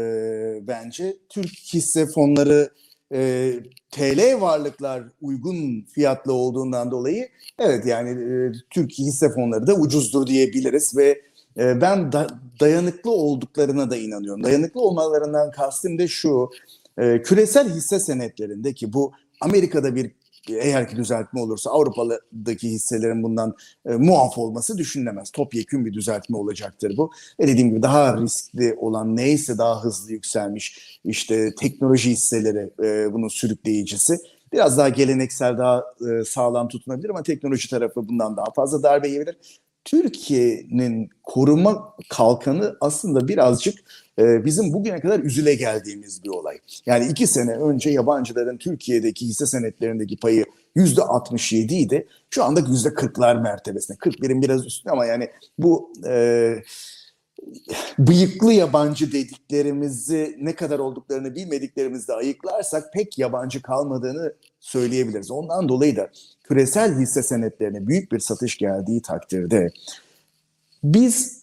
[0.66, 1.16] bence.
[1.28, 2.70] Türk hisse fonları
[3.12, 3.52] e,
[3.90, 7.28] TL varlıklar uygun fiyatlı olduğundan dolayı
[7.58, 11.22] evet yani e, Türk hisse fonları da ucuzdur diyebiliriz ve
[11.58, 12.26] e, ben da,
[12.60, 14.44] dayanıklı olduklarına da inanıyorum.
[14.44, 16.50] Dayanıklı olmalarından kastım da şu,
[17.00, 20.10] e, küresel hisse senetlerindeki bu Amerika'da bir
[20.48, 23.54] eğer ki düzeltme olursa Avrupa'daki hisselerin bundan
[23.86, 25.30] e, muaf olması düşünülemez.
[25.30, 27.10] Topyekün bir düzeltme olacaktır bu.
[27.40, 33.28] Ve dediğim gibi daha riskli olan neyse daha hızlı yükselmiş işte teknoloji hisseleri e, bunun
[33.28, 34.18] sürükleyicisi.
[34.52, 39.36] Biraz daha geleneksel, daha e, sağlam tutunabilir ama teknoloji tarafı bundan daha fazla darbe yiyebilir.
[39.84, 43.78] Türkiye'nin koruma kalkanı aslında birazcık
[44.20, 46.58] e, bizim bugüne kadar üzüle geldiğimiz bir olay.
[46.86, 52.06] Yani iki sene önce yabancıların Türkiye'deki hisse senetlerindeki payı yüzde 67 idi.
[52.30, 53.98] Şu anda yüzde 40'lar mertebesinde.
[53.98, 56.54] 41'in biraz üstünde ama yani bu e,
[57.98, 65.30] bıyıklı yabancı dediklerimizi ne kadar olduklarını bilmediklerimizde ayıklarsak pek yabancı kalmadığını söyleyebiliriz.
[65.30, 66.10] Ondan dolayı da
[66.44, 69.70] küresel hisse senetlerine büyük bir satış geldiği takdirde
[70.84, 71.42] biz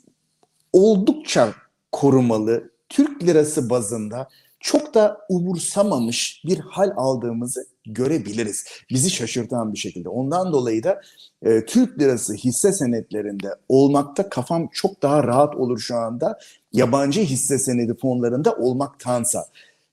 [0.74, 1.54] oldukça
[1.91, 4.28] korumalı Türk lirası bazında
[4.60, 8.65] çok da umursamamış bir hal aldığımızı görebiliriz.
[8.89, 10.10] Bizi şaşırtan bir şekilde.
[10.10, 11.02] Ondan dolayı da
[11.41, 16.39] e, Türk lirası hisse senetlerinde olmakta kafam çok daha rahat olur şu anda
[16.73, 19.45] yabancı hisse senedi fonlarında olmaktansa.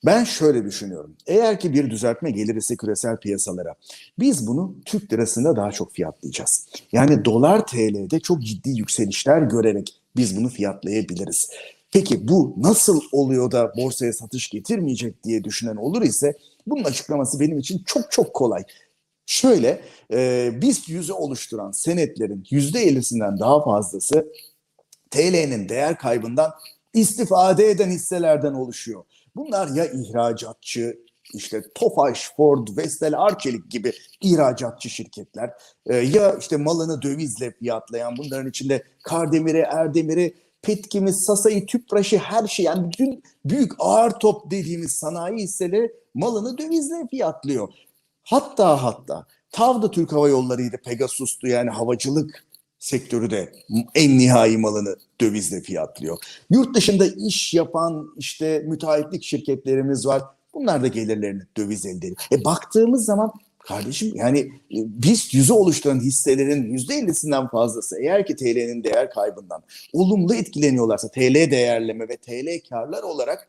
[0.07, 1.16] Ben şöyle düşünüyorum.
[1.26, 3.74] Eğer ki bir düzeltme gelirse küresel piyasalara
[4.18, 6.66] biz bunu Türk lirasında daha çok fiyatlayacağız.
[6.92, 11.50] Yani dolar TL'de çok ciddi yükselişler görerek biz bunu fiyatlayabiliriz.
[11.94, 17.59] Peki bu nasıl oluyor da borsaya satış getirmeyecek diye düşünen olur ise bunun açıklaması benim
[17.59, 18.64] için çok çok kolay.
[19.26, 19.80] Şöyle
[20.12, 24.33] e, BIST yüzü oluşturan senetlerin %50'sinden daha fazlası
[25.11, 26.52] TL'nin değer kaybından
[26.94, 29.04] istifade eden hisselerden oluşuyor.
[29.37, 30.98] Bunlar ya ihracatçı,
[31.35, 35.50] işte Tofaş, Ford, Vestel, Arçelik gibi ihracatçı şirketler
[35.87, 42.64] e, ya işte malını dövizle fiyatlayan bunların içinde Kardemir'i, Erdemir'i, Petkim'i, Sasa'yı, Tüpraş'ı her şey
[42.64, 47.68] yani bütün büyük ağır top dediğimiz sanayi hisseleri malını dövizle fiyatlıyor.
[48.22, 52.44] Hatta hatta TAV Türk Hava Yolları'ydı, Pegasus'tu yani havacılık
[52.79, 53.53] sektörü de
[53.94, 56.18] en nihai malını dövizle fiyatlıyor.
[56.50, 60.22] Yurt dışında iş yapan işte müteahhitlik şirketlerimiz var.
[60.55, 62.16] Bunlar da gelirlerini döviz elde ediyor.
[62.33, 63.33] E baktığımız zaman
[63.64, 70.35] kardeşim yani BIST yüzü oluşturan hisselerin yüzde 50'sinden fazlası eğer ki TL'nin değer kaybından olumlu
[70.35, 73.48] etkileniyorlarsa TL değerleme ve TL karlar olarak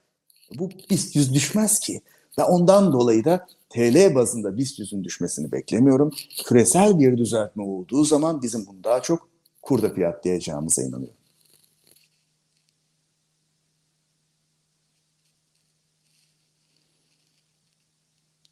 [0.60, 2.02] bu BIST yüz düşmez ki.
[2.40, 6.12] Ve ondan dolayı da TL bazında BIST yüzün düşmesini beklemiyorum.
[6.46, 9.30] Küresel bir düzeltme olduğu zaman bizim bunu daha çok
[9.62, 11.18] kurda fiyatlayacağımıza inanıyorum.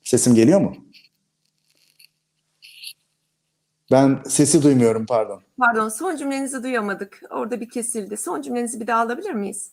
[0.03, 0.75] Sesim geliyor mu?
[3.93, 5.41] Ben sesi duymuyorum pardon.
[5.57, 7.21] Pardon son cümlenizi duyamadık.
[7.31, 8.17] Orada bir kesildi.
[8.17, 9.71] Son cümlenizi bir daha alabilir miyiz?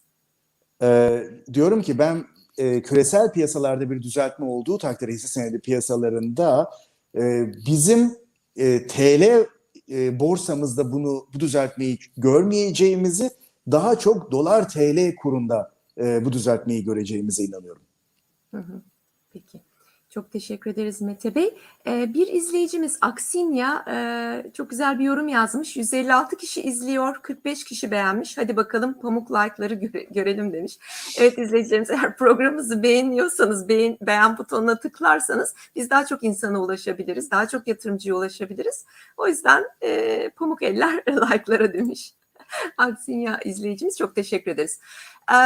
[0.82, 2.24] Ee, diyorum ki ben
[2.58, 6.70] e, küresel piyasalarda bir düzeltme olduğu takdirde hisse senedi piyasalarında
[7.16, 8.16] e, bizim
[8.56, 9.46] e, TL
[9.90, 13.30] e, borsamızda bunu bu düzeltmeyi görmeyeceğimizi
[13.70, 17.82] daha çok dolar TL kurunda e, bu düzeltmeyi göreceğimize inanıyorum.
[18.50, 18.82] Hı hı.
[19.32, 19.60] Peki.
[20.10, 21.54] Çok teşekkür ederiz Mete Bey.
[21.86, 25.76] Ee, bir izleyicimiz Aksinya e, çok güzel bir yorum yazmış.
[25.76, 28.38] 156 kişi izliyor, 45 kişi beğenmiş.
[28.38, 30.78] Hadi bakalım pamuk like'ları göre, görelim demiş.
[31.18, 37.48] Evet izleyicilerimiz eğer programımızı beğeniyorsanız, beğen, beğen butonuna tıklarsanız biz daha çok insana ulaşabiliriz, daha
[37.48, 38.84] çok yatırımcıya ulaşabiliriz.
[39.16, 42.14] O yüzden e, pamuk eller like'lara demiş.
[42.78, 44.80] Aksinya izleyicimiz çok teşekkür ederiz.
[45.32, 45.36] Ee,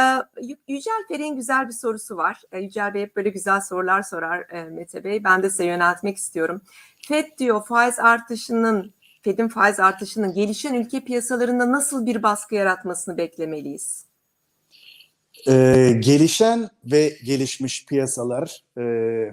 [0.67, 2.41] Yücel Ferik'in güzel bir sorusu var.
[2.51, 5.23] Ee, Yücel Bey hep böyle güzel sorular sorar e, Mete Bey.
[5.23, 6.61] Ben de size yöneltmek istiyorum.
[7.07, 14.05] FED diyor faiz artışının, FED'in faiz artışının gelişen ülke piyasalarında nasıl bir baskı yaratmasını beklemeliyiz?
[15.47, 18.81] Ee, gelişen ve gelişmiş piyasalar e,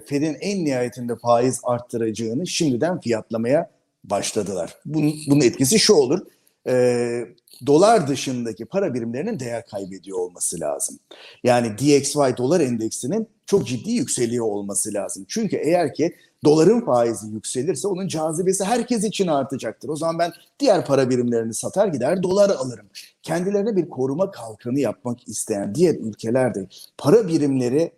[0.07, 3.71] Fed'in en nihayetinde faiz arttıracağını şimdiden fiyatlamaya
[4.05, 4.77] başladılar.
[4.85, 6.21] Bunun, bunun etkisi şu olur.
[6.67, 7.27] E,
[7.67, 10.99] dolar dışındaki para birimlerinin değer kaybediyor olması lazım.
[11.45, 15.25] Yani DXY dolar endeksinin çok ciddi yükseliyor olması lazım.
[15.29, 19.89] Çünkü eğer ki doların faizi yükselirse onun cazibesi herkes için artacaktır.
[19.89, 22.87] O zaman ben diğer para birimlerini satar gider dolar alırım.
[23.23, 26.67] Kendilerine bir koruma kalkanı yapmak isteyen diğer ülkelerde
[26.99, 27.93] para birimleri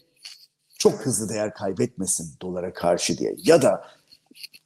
[0.79, 3.85] çok hızlı değer kaybetmesin dolara karşı diye ya da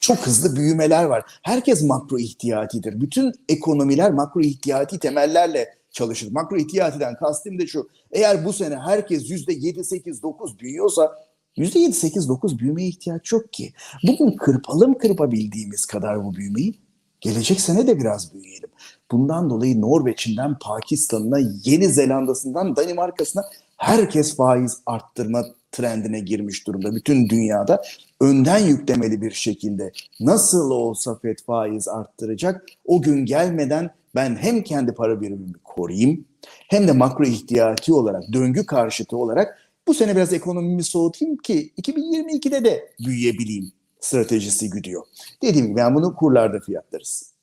[0.09, 1.25] çok hızlı büyümeler var.
[1.43, 3.01] Herkes makro ihtiyatidir.
[3.01, 6.33] Bütün ekonomiler makro ihtiyati temellerle çalışır.
[6.33, 7.89] Makro ihtiyatiden kastım da şu.
[8.13, 11.13] Eğer bu sene herkes yüzde yedi, sekiz, dokuz büyüyorsa
[11.57, 13.73] yüzde yedi, sekiz, dokuz büyümeye ihtiyaç yok ki.
[14.03, 16.75] Bugün kırpalım kırpabildiğimiz kadar bu büyümeyi
[17.21, 18.71] gelecek sene de biraz büyüyelim.
[19.11, 23.43] Bundan dolayı Norveç'inden Pakistan'ına, Yeni Zelanda'sından Danimarka'sına
[23.77, 26.95] herkes faiz arttırma trendine girmiş durumda.
[26.95, 27.83] Bütün dünyada
[28.21, 34.95] önden yüklemeli bir şekilde nasıl olsa FED faiz arttıracak o gün gelmeden ben hem kendi
[34.95, 36.25] para birimimi koruyayım
[36.69, 42.65] hem de makro ihtiyati olarak döngü karşıtı olarak bu sene biraz ekonomimi soğutayım ki 2022'de
[42.65, 45.03] de büyüyebileyim stratejisi güdüyor.
[45.43, 47.35] Dediğim gibi ben bunu kurlarda fiyatlarız.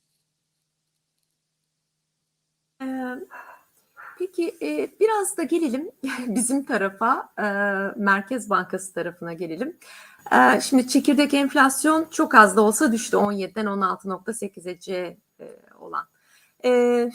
[2.82, 2.84] Ee,
[4.18, 5.90] Peki e, biraz da gelelim
[6.26, 7.42] bizim tarafa, e,
[8.00, 9.76] Merkez Bankası tarafına gelelim.
[10.32, 15.46] E, Şimdi çekirdek enflasyon çok az da olsa düştü 17'den 16.8'e C e,
[15.78, 16.04] olan.
[16.64, 17.10] E,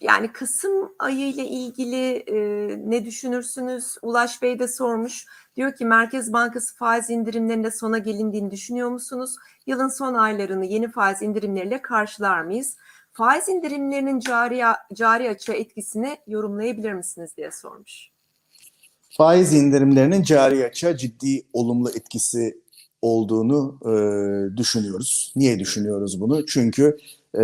[0.00, 2.36] Yani Kasım ayı ile ilgili e,
[2.90, 3.96] ne düşünürsünüz?
[4.02, 5.26] Ulaş Bey de sormuş.
[5.56, 9.36] Diyor ki Merkez Bankası faiz indirimlerinde sona gelindiğini düşünüyor musunuz?
[9.66, 12.76] Yılın son aylarını yeni faiz indirimleriyle karşılar mıyız?
[13.12, 14.62] Faiz indirimlerinin cari,
[14.94, 18.08] cari açığa etkisini yorumlayabilir misiniz diye sormuş.
[19.16, 22.60] Faiz indirimlerinin cari açığa ciddi olumlu etkisi
[23.02, 23.92] olduğunu e,
[24.56, 25.32] düşünüyoruz.
[25.36, 26.46] Niye düşünüyoruz bunu?
[26.46, 26.96] Çünkü
[27.38, 27.42] e,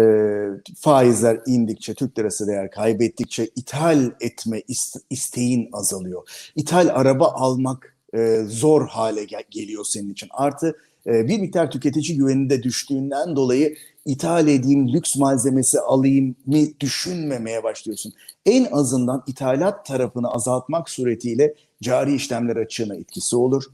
[0.81, 6.51] faizler indikçe, Türk lirası değer kaybettikçe ithal etme ist- isteğin azalıyor.
[6.57, 10.29] İthal araba almak e, zor hale gel- geliyor senin için.
[10.33, 10.77] Artı
[11.07, 13.77] e, bir miktar tüketici güveni de düştüğünden dolayı
[14.07, 18.13] ithal edeyim, lüks malzemesi alayım mı düşünmemeye başlıyorsun.
[18.47, 23.65] En azından ithalat tarafını azaltmak suretiyle cari işlemler açığına etkisi olur.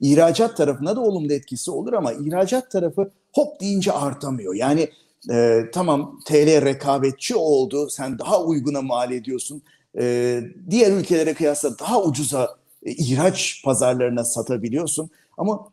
[0.00, 4.54] İhracat tarafına da olumlu etkisi olur ama ihracat tarafı hop deyince artamıyor.
[4.54, 4.90] Yani
[5.30, 9.62] e, tamam TL rekabetçi oldu, sen daha uyguna mal ediyorsun.
[9.98, 15.10] E, diğer ülkelere kıyasla daha ucuza e, ihraç pazarlarına satabiliyorsun.
[15.38, 15.72] Ama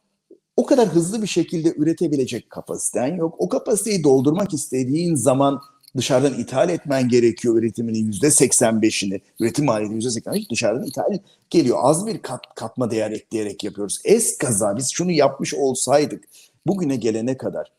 [0.58, 3.36] o kadar hızlı bir şekilde üretebilecek kapasiten yok.
[3.38, 5.62] O kapasiteyi doldurmak istediğin zaman
[5.98, 9.22] dışarıdan ithal etmen gerekiyor üretiminin yüzde 85'ini.
[9.40, 11.18] Üretim maliyeti yüzde 85 dışarıdan ithal
[11.50, 11.78] geliyor.
[11.82, 14.00] Az bir kat, katma değer ekleyerek yapıyoruz.
[14.04, 16.24] Es kaza biz şunu yapmış olsaydık
[16.68, 17.72] bugüne gelene kadar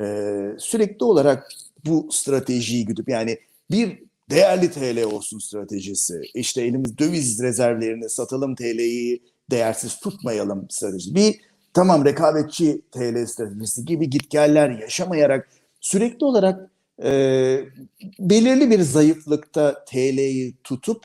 [0.00, 0.04] e,
[0.58, 1.52] sürekli olarak
[1.86, 3.38] bu stratejiyi güdüp yani
[3.70, 6.20] bir değerli TL olsun stratejisi.
[6.34, 11.14] İşte elimiz döviz rezervlerini satalım TL'yi değersiz tutmayalım stratejisi.
[11.14, 15.48] Bir tamam rekabetçi TL stratejisi gibi gitgeller yaşamayarak
[15.80, 16.70] sürekli olarak
[17.02, 17.10] e,
[18.18, 21.04] belirli bir zayıflıkta TL'yi tutup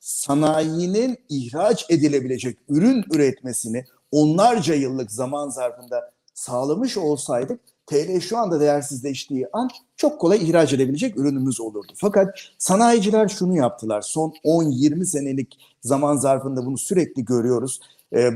[0.00, 9.46] sanayinin ihraç edilebilecek ürün üretmesini onlarca yıllık zaman zarfında sağlamış olsaydık TL şu anda değersizleştiği
[9.52, 11.92] an çok kolay ihraç edebilecek ürünümüz olurdu.
[11.96, 14.00] Fakat sanayiciler şunu yaptılar.
[14.00, 17.80] Son 10-20 senelik zaman zarfında bunu sürekli görüyoruz.
[18.14, 18.30] Ee,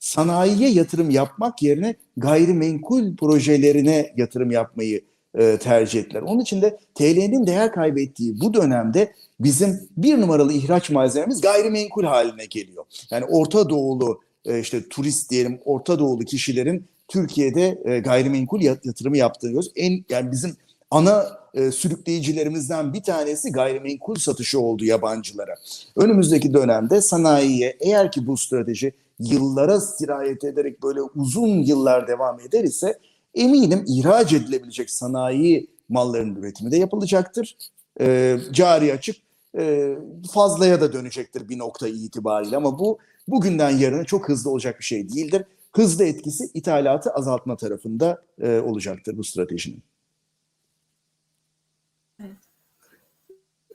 [0.00, 5.00] sanayiye yatırım yapmak yerine gayrimenkul projelerine yatırım yapmayı
[5.38, 6.22] e, tercih ettiler.
[6.22, 12.44] Onun için de TL'nin değer kaybettiği bu dönemde bizim bir numaralı ihraç malzememiz gayrimenkul haline
[12.46, 12.84] geliyor.
[13.10, 19.16] Yani Orta Doğulu e, işte turist diyelim Orta Doğulu kişilerin Türkiye'de e, gayrimenkul yat- yatırımı
[19.16, 19.72] yaptığını görüyoruz.
[19.76, 20.56] En yani bizim
[20.90, 25.54] ana e, sürükleyicilerimizden bir tanesi gayrimenkul satışı oldu yabancılara.
[25.96, 32.64] Önümüzdeki dönemde sanayiye eğer ki bu strateji yıllara sirayet ederek böyle uzun yıllar devam eder
[32.64, 32.98] ise
[33.34, 37.56] eminim ihraç edilebilecek sanayi mallarının üretimi de yapılacaktır.
[38.00, 39.16] E, cari açık
[39.58, 39.94] e,
[40.32, 45.08] fazlaya da dönecektir bir nokta itibariyle ama bu bugünden yarına çok hızlı olacak bir şey
[45.08, 45.44] değildir.
[45.72, 49.82] Hızlı etkisi ithalatı azaltma tarafında e, olacaktır bu stratejinin.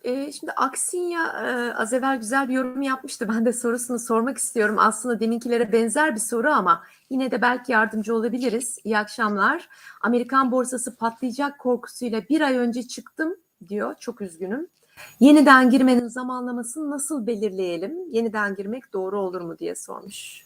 [0.05, 3.27] Şimdi Aksinya e, az evvel güzel bir yorum yapmıştı.
[3.29, 4.75] Ben de sorusunu sormak istiyorum.
[4.79, 8.79] Aslında deminkilere benzer bir soru ama yine de belki yardımcı olabiliriz.
[8.83, 9.69] İyi akşamlar.
[10.01, 13.35] Amerikan borsası patlayacak korkusuyla bir ay önce çıktım
[13.67, 13.95] diyor.
[13.99, 14.67] Çok üzgünüm.
[15.19, 18.11] Yeniden girmenin zamanlamasını nasıl belirleyelim?
[18.11, 20.44] Yeniden girmek doğru olur mu diye sormuş.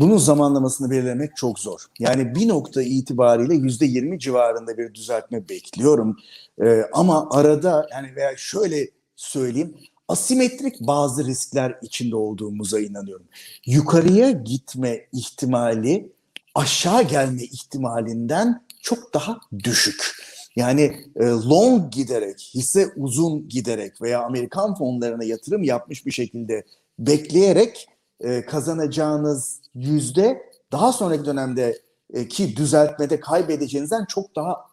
[0.00, 1.80] Bunun zamanlamasını belirlemek çok zor.
[1.98, 6.16] Yani bir nokta itibariyle yüzde yirmi civarında bir düzeltme bekliyorum.
[6.64, 9.74] Ee, ama arada yani veya şöyle söyleyeyim
[10.08, 13.26] asimetrik bazı riskler içinde olduğumuza inanıyorum.
[13.66, 16.12] Yukarıya gitme ihtimali
[16.54, 20.14] aşağı gelme ihtimalinden çok daha düşük.
[20.56, 26.64] Yani e, long giderek, hisse uzun giderek veya Amerikan fonlarına yatırım yapmış bir şekilde
[26.98, 27.88] bekleyerek
[28.20, 31.78] e, kazanacağınız yüzde daha sonraki dönemde
[32.12, 34.66] e, ki düzeltmede kaybedeceğinizden çok daha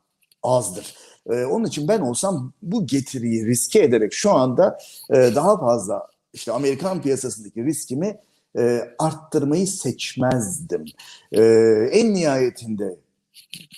[0.44, 0.96] azdır.
[1.30, 4.78] E, onun için ben olsam bu getiriyi riske ederek şu anda
[5.10, 8.18] e, daha fazla işte Amerikan piyasasındaki riskimi
[9.00, 10.86] arttırmayı seçmezdim.
[11.92, 13.00] En nihayetinde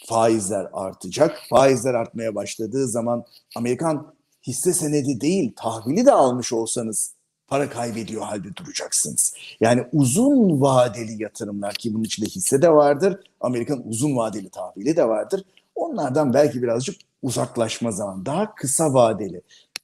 [0.05, 1.39] faizler artacak.
[1.49, 4.13] Faizler artmaya başladığı zaman Amerikan
[4.47, 7.12] hisse senedi değil tahvili de almış olsanız
[7.53, 9.35] para kaybediyor halde duracaksınız.
[9.61, 13.19] Yani uzun vadeli yatırımlar ki bunun içinde hisse de vardır.
[13.41, 15.43] Amerikan uzun vadeli tahvili de vardır.
[15.75, 19.41] Onlardan belki birazcık uzaklaşma zaman daha kısa vadeli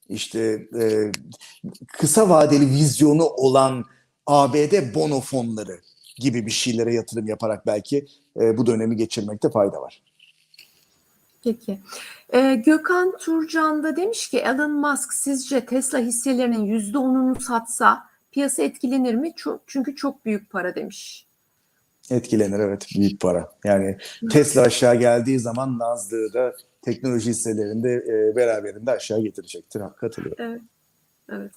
[0.08, 1.12] işte e,
[1.86, 3.84] kısa vadeli vizyonu olan
[4.26, 5.80] ABD bono fonları
[6.16, 8.06] gibi bir şeylere yatırım yaparak belki
[8.40, 10.02] e, bu dönemi geçirmekte fayda var.
[11.44, 11.78] Peki.
[12.34, 19.14] Ee, Gökhan Turcan da demiş ki Elon Musk sizce Tesla hisselerinin %10'unu satsa piyasa etkilenir
[19.14, 19.32] mi?
[19.66, 21.26] Çünkü çok büyük para demiş.
[22.10, 23.52] Etkilenir evet büyük para.
[23.64, 23.98] Yani
[24.32, 29.82] Tesla aşağı geldiği zaman Nasdaq'ı da teknoloji hisselerinde e, beraberinde aşağı getirecektir.
[29.96, 30.44] Katılıyorum.
[30.44, 30.62] Evet.
[31.32, 31.52] Evet.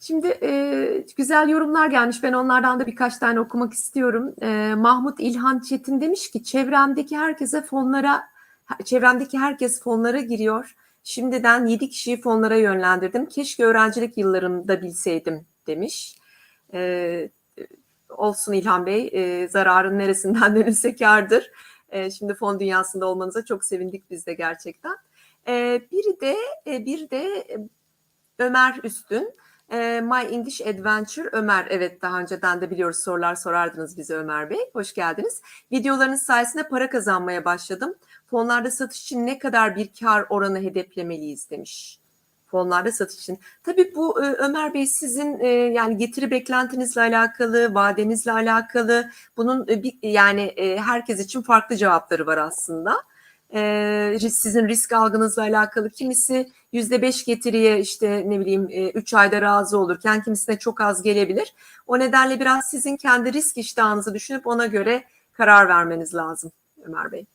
[0.00, 2.22] Şimdi e, güzel yorumlar gelmiş.
[2.22, 4.34] Ben onlardan da birkaç tane okumak istiyorum.
[4.42, 8.31] E, Mahmut İlhan Çetin demiş ki çevremdeki herkese fonlara
[8.84, 10.74] çevremdeki herkes fonlara giriyor.
[11.04, 13.26] Şimdiden 7 kişiyi fonlara yönlendirdim.
[13.26, 16.18] Keşke öğrencilik yıllarımda bilseydim demiş.
[16.74, 17.30] E,
[18.08, 19.10] olsun İlhan Bey.
[19.12, 21.50] E, zararın neresinden dönülse kârdır.
[21.88, 24.96] E, şimdi fon dünyasında olmanıza çok sevindik biz de gerçekten.
[25.48, 27.44] E, bir de e, bir de
[28.38, 29.34] Ömer Üstün.
[29.72, 31.66] E, My English Adventure Ömer.
[31.70, 34.58] Evet daha önceden de biliyoruz sorular sorardınız bize Ömer Bey.
[34.72, 35.42] Hoş geldiniz.
[35.72, 37.94] Videolarınız sayesinde para kazanmaya başladım.
[38.26, 41.98] Fonlarda satış için ne kadar bir kar oranı hedeflemeliyiz demiş.
[42.46, 43.38] Fonlarda satış için.
[43.64, 49.10] Tabii bu e, Ömer Bey sizin e, yani getiri beklentinizle alakalı, vadenizle alakalı.
[49.36, 52.96] Bunun e, bir, yani herkes için farklı cevapları var aslında.
[54.30, 59.78] Sizin risk algınızla alakalı kimisi yüzde beş getiriye işte ne bileyim e, üç ayda razı
[59.78, 61.54] olurken kimisine çok az gelebilir.
[61.86, 66.52] O nedenle biraz sizin kendi risk iştahınızı düşünüp ona göre karar vermeniz lazım
[66.84, 67.26] Ömer Bey.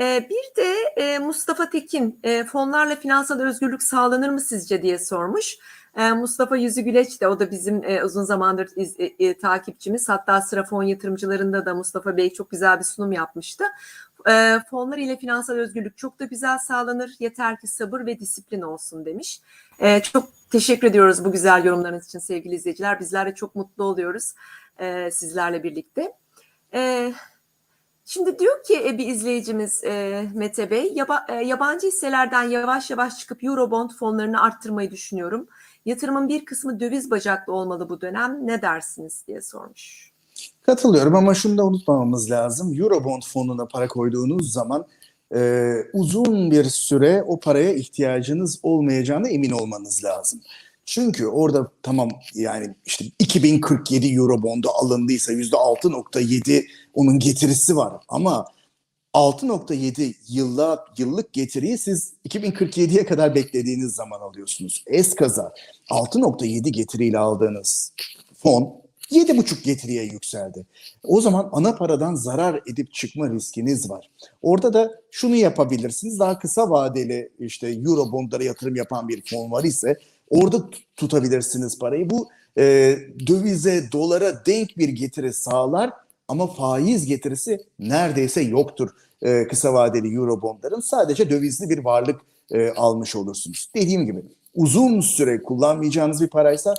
[0.00, 2.20] E, bir de e, Mustafa Tekin
[2.52, 5.56] fonlarla finansal özgürlük sağlanır mı sizce diye sormuş.
[6.16, 10.08] Mustafa Yüzü Güleç de o da bizim uzun zamandır iz, e, takipçimiz.
[10.08, 13.64] Hatta sıra fon yatırımcılarında da Mustafa Bey çok güzel bir sunum yapmıştı.
[14.28, 17.14] E, fonlar ile finansal özgürlük çok da güzel sağlanır.
[17.18, 19.40] Yeter ki sabır ve disiplin olsun demiş.
[19.78, 23.00] E, çok teşekkür ediyoruz bu güzel yorumlarınız için sevgili izleyiciler.
[23.00, 24.34] Bizler de çok mutlu oluyoruz
[24.78, 26.12] e, sizlerle birlikte.
[26.74, 27.12] E,
[28.04, 33.18] şimdi diyor ki e, bir izleyicimiz e, Mete Bey, yaba, e, yabancı hisselerden yavaş yavaş
[33.18, 35.48] çıkıp Eurobond fonlarını arttırmayı düşünüyorum.
[35.84, 38.46] Yatırımın bir kısmı döviz bacaklı olmalı bu dönem.
[38.46, 40.11] Ne dersiniz diye sormuş.
[40.62, 42.80] Katılıyorum ama şunu da unutmamamız lazım.
[42.80, 44.86] Eurobond fonuna para koyduğunuz zaman
[45.34, 50.40] e, uzun bir süre o paraya ihtiyacınız olmayacağına emin olmanız lazım.
[50.84, 58.46] Çünkü orada tamam yani işte 2047 Eurobond'u alındıysa %6.7 onun getirisi var ama
[59.14, 64.84] 6.7 yıllık yıllık getiriyi siz 2047'ye kadar beklediğiniz zaman alıyorsunuz.
[64.86, 65.54] Eskaza
[65.90, 67.92] 6.7 getiriyle aldığınız
[68.42, 68.81] fon
[69.12, 70.66] 7,5 getiriye yükseldi.
[71.04, 74.10] O zaman ana paradan zarar edip çıkma riskiniz var.
[74.42, 76.18] Orada da şunu yapabilirsiniz.
[76.18, 79.96] Daha kısa vadeli işte euro bondlara yatırım yapan bir fon var ise
[80.30, 82.10] orada tutabilirsiniz parayı.
[82.10, 82.96] Bu e,
[83.26, 85.90] dövize, dolara denk bir getiri sağlar
[86.28, 88.90] ama faiz getirisi neredeyse yoktur
[89.22, 90.80] e, kısa vadeli euro bondların.
[90.80, 93.68] Sadece dövizli bir varlık e, almış olursunuz.
[93.74, 94.22] Dediğim gibi
[94.54, 96.74] uzun süre kullanmayacağınız bir paraysa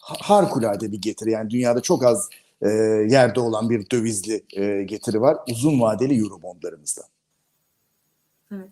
[0.00, 1.30] harikulade bir getiri.
[1.30, 2.28] Yani dünyada çok az
[2.62, 2.68] e,
[3.08, 5.38] yerde olan bir dövizli e, getiri var.
[5.50, 7.02] Uzun vadeli euro bondlarımızda.
[8.52, 8.68] Evet.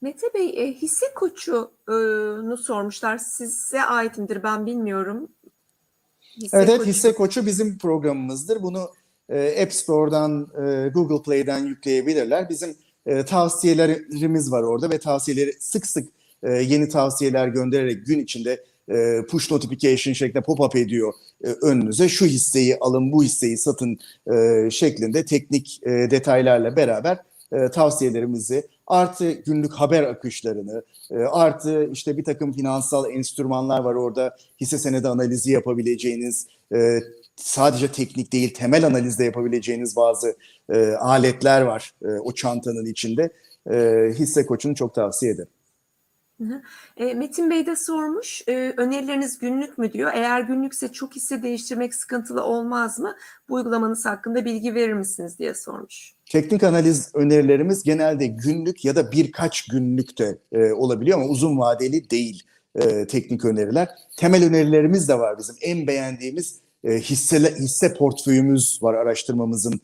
[0.00, 3.18] Mete Bey e, hisse koçunu sormuşlar.
[3.18, 5.28] Size ait midir ben bilmiyorum.
[6.36, 8.62] Hisse evet, evet hisse koçu bizim programımızdır.
[8.62, 8.90] Bunu
[9.28, 12.48] e, App Store'dan, e, Google Play'den yükleyebilirler.
[12.48, 16.08] Bizim e, tavsiyelerimiz var orada ve tavsiyeleri sık sık
[16.42, 21.12] e, yeni tavsiyeler göndererek gün içinde e, push notification şeklinde pop-up ediyor
[21.44, 22.08] e, önünüze.
[22.08, 23.98] Şu hisseyi alın, bu hisseyi satın
[24.32, 27.18] e, şeklinde teknik detaylarla beraber
[27.72, 30.82] tavsiyelerimizi artı günlük haber akışlarını
[31.30, 36.46] artı işte bir takım finansal enstrümanlar var orada hisse senedi analizi yapabileceğiniz
[37.36, 40.36] sadece teknik değil temel analizde yapabileceğiniz bazı
[40.98, 43.30] aletler var o çantanın içinde.
[44.14, 45.48] Hisse koçunu çok tavsiye ederim.
[46.96, 50.10] E, Metin Bey de sormuş, e, önerileriniz günlük mü diyor.
[50.14, 53.16] Eğer günlükse çok hisse değiştirmek sıkıntılı olmaz mı?
[53.48, 56.12] Bu uygulamanız hakkında bilgi verir misiniz diye sormuş.
[56.26, 62.10] Teknik analiz önerilerimiz genelde günlük ya da birkaç günlük de e, olabiliyor ama uzun vadeli
[62.10, 62.42] değil
[63.08, 63.88] teknik öneriler.
[64.16, 65.56] Temel önerilerimiz de var bizim.
[65.60, 69.80] En beğendiğimiz hisse, hisse portföyümüz var araştırmamızın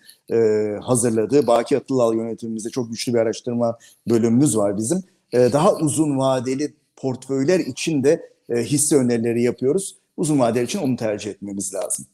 [0.80, 1.46] hazırladığı.
[1.46, 3.78] Baki Atılal yönetimimizde çok güçlü bir araştırma
[4.10, 5.02] bölümümüz var bizim.
[5.32, 9.98] E, daha uzun vadeli portföyler için de e, hisse önerileri yapıyoruz.
[10.16, 12.06] Uzun vadeli için onu tercih etmemiz lazım.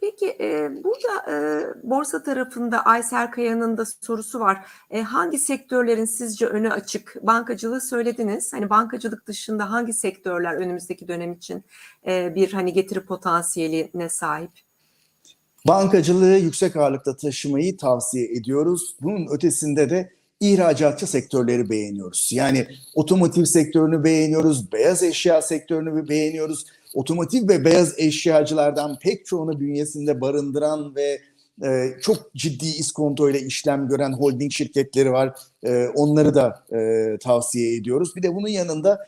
[0.00, 4.66] Peki e, burada e, borsa tarafında Aysel Kaya'nın da sorusu var.
[4.90, 7.16] E, hangi sektörlerin sizce önü açık?
[7.22, 8.52] Bankacılığı söylediniz.
[8.52, 11.64] Hani bankacılık dışında hangi sektörler önümüzdeki dönem için
[12.06, 14.50] e, bir hani getiri potansiyeline sahip?
[15.68, 18.96] Bankacılığı yüksek ağırlıkta taşımayı tavsiye ediyoruz.
[19.02, 22.28] Bunun ötesinde de ihracatçı sektörleri beğeniyoruz.
[22.32, 26.64] Yani otomotiv sektörünü beğeniyoruz, beyaz eşya sektörünü beğeniyoruz.
[26.94, 31.20] Otomotiv ve beyaz eşyacılardan pek çoğunu bünyesinde barındıran ve
[31.64, 35.38] e, çok ciddi iskonto ile işlem gören holding şirketleri var.
[35.62, 38.16] E, onları da e, tavsiye ediyoruz.
[38.16, 39.06] Bir de bunun yanında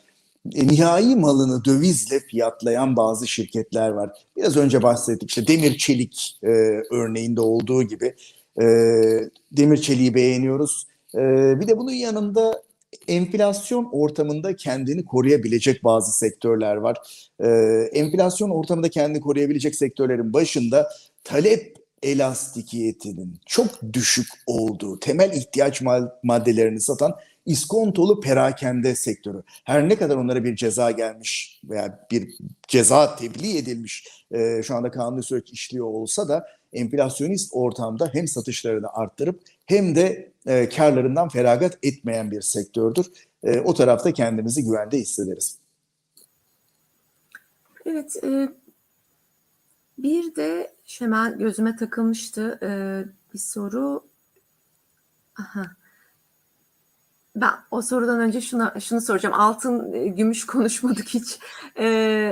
[0.55, 4.09] e, nihai malını dövizle fiyatlayan bazı şirketler var.
[4.37, 6.49] Biraz önce bahsettik işte demir çelik e,
[6.91, 8.15] örneğinde olduğu gibi
[8.61, 8.65] e,
[9.51, 10.88] demir çeliği beğeniyoruz.
[11.15, 11.19] E,
[11.59, 12.63] bir de bunun yanında
[13.07, 16.97] enflasyon ortamında kendini koruyabilecek bazı sektörler var.
[17.39, 17.47] E,
[17.93, 20.89] enflasyon ortamında kendini koruyabilecek sektörlerin başında
[21.23, 25.81] talep elastikiyetinin çok düşük olduğu, temel ihtiyaç
[26.23, 29.43] maddelerini satan iskontolu perakende sektörü.
[29.63, 32.35] Her ne kadar onlara bir ceza gelmiş veya bir
[32.67, 38.93] ceza tebliğ edilmiş e, şu anda kanuni süreç işliyor olsa da enflasyonist ortamda hem satışlarını
[38.93, 43.05] arttırıp hem de e, karlarından feragat etmeyen bir sektördür.
[43.43, 45.57] E, o tarafta kendimizi güvende hissederiz.
[47.85, 48.49] Evet, e,
[49.97, 52.69] bir de hemen gözüme takılmıştı e,
[53.33, 54.03] bir soru.
[55.39, 55.78] Aha.
[57.35, 59.35] Ben o sorudan önce şuna, şunu soracağım.
[59.35, 61.39] Altın, e, gümüş konuşmadık hiç.
[61.75, 61.85] Ee,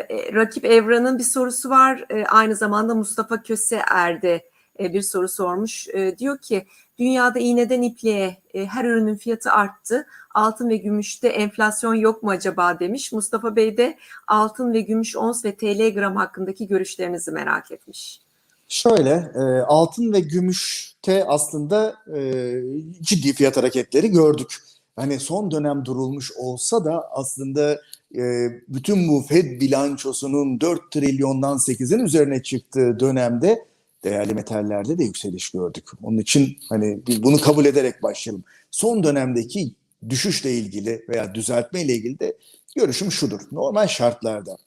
[0.09, 2.05] e, rakip Evran'ın bir sorusu var.
[2.09, 5.87] E, aynı zamanda Mustafa Köse Er'de e, bir soru sormuş.
[5.87, 6.65] E, diyor ki
[6.99, 10.07] dünyada iğneden ipliğe e, her ürünün fiyatı arttı.
[10.33, 13.11] Altın ve gümüşte enflasyon yok mu acaba demiş.
[13.11, 18.21] Mustafa Bey de altın ve gümüş ons ve TL gram hakkındaki görüşlerinizi merak etmiş.
[18.67, 22.53] Şöyle, e, altın ve gümüşte aslında e,
[23.01, 24.66] ciddi fiyat hareketleri gördük
[24.97, 27.81] hani son dönem durulmuş olsa da aslında
[28.15, 28.21] e,
[28.67, 33.65] bütün bu Fed bilançosunun 4 trilyondan 8'in üzerine çıktığı dönemde
[34.03, 35.83] değerli metallerde de yükseliş gördük.
[36.03, 38.43] Onun için hani bunu kabul ederek başlayalım.
[38.71, 39.73] Son dönemdeki
[40.09, 42.37] düşüşle ilgili veya düzeltme ile ilgili de
[42.75, 43.41] görüşüm şudur.
[43.51, 44.57] Normal şartlarda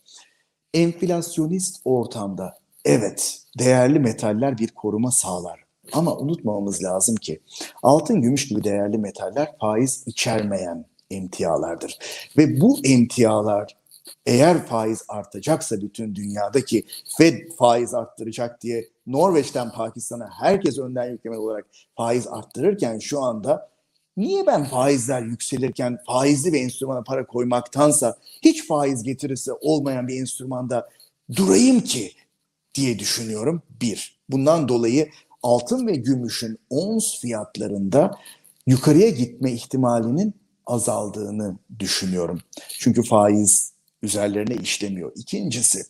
[0.74, 5.69] enflasyonist ortamda evet değerli metaller bir koruma sağlar.
[5.92, 7.40] Ama unutmamamız lazım ki
[7.82, 11.98] altın, gümüş gibi değerli metaller faiz içermeyen emtialardır.
[12.36, 13.76] Ve bu emtialar
[14.26, 16.84] eğer faiz artacaksa bütün dünyadaki
[17.18, 21.66] Fed faiz arttıracak diye Norveç'ten Pakistan'a herkes önden yükleme olarak
[21.96, 23.70] faiz arttırırken şu anda
[24.16, 30.88] niye ben faizler yükselirken faizli bir enstrümana para koymaktansa hiç faiz getirisi olmayan bir enstrümanda
[31.36, 32.12] durayım ki
[32.74, 33.62] diye düşünüyorum.
[33.82, 35.10] Bir, bundan dolayı
[35.42, 38.18] altın ve gümüşün ons fiyatlarında
[38.66, 40.34] yukarıya gitme ihtimalinin
[40.66, 42.40] azaldığını düşünüyorum.
[42.78, 43.72] Çünkü faiz
[44.02, 45.12] üzerlerine işlemiyor.
[45.16, 45.82] İkincisi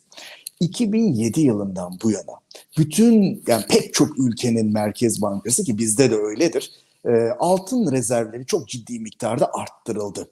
[0.59, 2.41] 2007 yılından bu yana
[2.77, 6.71] bütün yani pek çok ülkenin merkez bankası ki bizde de öyledir
[7.05, 10.31] e, altın rezervleri çok ciddi miktarda arttırıldı.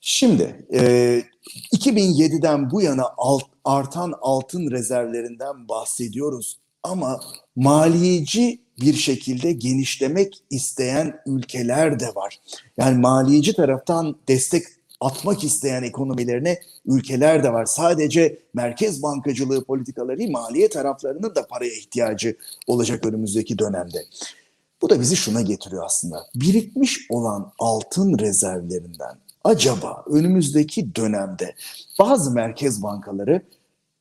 [0.00, 1.22] Şimdi e,
[1.72, 7.20] 2007'den bu yana alt, artan altın rezervlerinden bahsediyoruz ama
[7.56, 12.40] maliyeci bir şekilde genişlemek isteyen ülkeler de var.
[12.78, 14.64] Yani maliyeci taraftan destek
[15.00, 17.64] atmak isteyen ekonomilerine ülkeler de var.
[17.64, 24.04] Sadece merkez bankacılığı politikaları maliye taraflarının da paraya ihtiyacı olacak önümüzdeki dönemde.
[24.82, 26.26] Bu da bizi şuna getiriyor aslında.
[26.34, 31.54] Birikmiş olan altın rezervlerinden acaba önümüzdeki dönemde
[31.98, 33.42] bazı merkez bankaları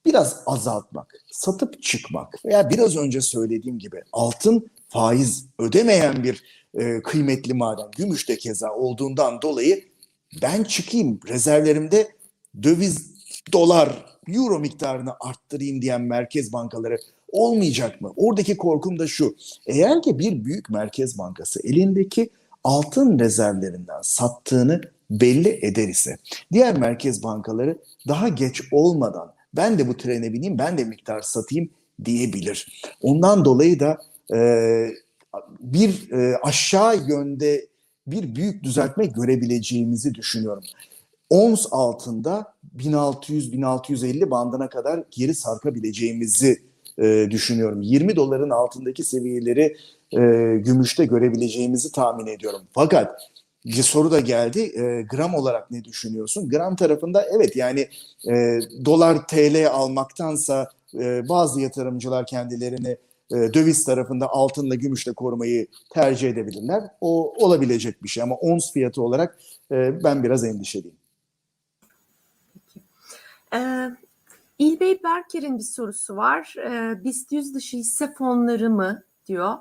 [0.06, 6.44] biraz azaltmak, satıp çıkmak veya biraz önce söylediğim gibi altın faiz ödemeyen bir
[6.74, 9.84] e, kıymetli maden, gümüş de keza olduğundan dolayı
[10.42, 12.12] ben çıkayım rezervlerimde
[12.64, 13.14] döviz,
[13.54, 16.98] dolar, euro miktarını arttırayım diyen merkez bankaları
[17.32, 18.14] olmayacak mı?
[18.16, 19.36] Oradaki korkum da şu.
[19.68, 22.30] Eğer ki bir büyük merkez bankası elindeki
[22.64, 26.18] altın rezervlerinden sattığını belli eder ise
[26.54, 27.78] diğer merkez bankaları
[28.08, 31.70] daha geç olmadan ben de bu trene bineyim, ben de miktar satayım
[32.06, 32.82] diyebilir.
[33.02, 33.98] Ondan dolayı da
[34.34, 34.40] e,
[35.60, 37.68] bir e, aşağı yönde
[38.08, 40.64] bir büyük düzeltme görebileceğimizi düşünüyorum.
[41.30, 46.62] ons altında 1600-1650 bandına kadar geri sarkabileceğimizi
[47.00, 47.82] e, düşünüyorum.
[47.82, 49.78] 20 doların altındaki seviyeleri
[50.12, 50.20] e,
[50.58, 52.62] gümüşte görebileceğimizi tahmin ediyorum.
[52.72, 53.22] Fakat
[53.72, 54.60] soru da geldi.
[54.60, 56.50] E, gram olarak ne düşünüyorsun?
[56.50, 57.90] Gram tarafında evet yani
[58.28, 62.98] e, dolar TL almaktansa e, bazı yatırımcılar kendilerini
[63.32, 66.84] e, döviz tarafında altınla gümüşle korumayı tercih edebilirler.
[67.02, 69.38] O olabilecek bir şey ama ons fiyatı olarak
[69.72, 70.98] e, ben biraz endişeliyim.
[73.54, 73.90] Ee,
[74.60, 76.56] İlbey Berker'in bir sorusu var.
[76.58, 79.54] Ee, BIST 100 dışı hisse fonları mı diyor.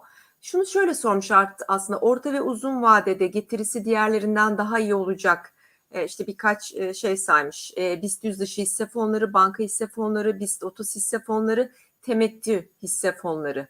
[0.42, 1.30] Şunu şöyle sormuş
[1.68, 5.54] aslında orta ve uzun vadede getirisi diğerlerinden daha iyi olacak.
[5.92, 7.72] Ee, işte birkaç e, şey saymış.
[7.78, 11.72] Ee, BIST 100 dışı hisse fonları, banka hisse fonları, BIST 30 hisse fonları,
[12.02, 13.68] temettü hisse fonları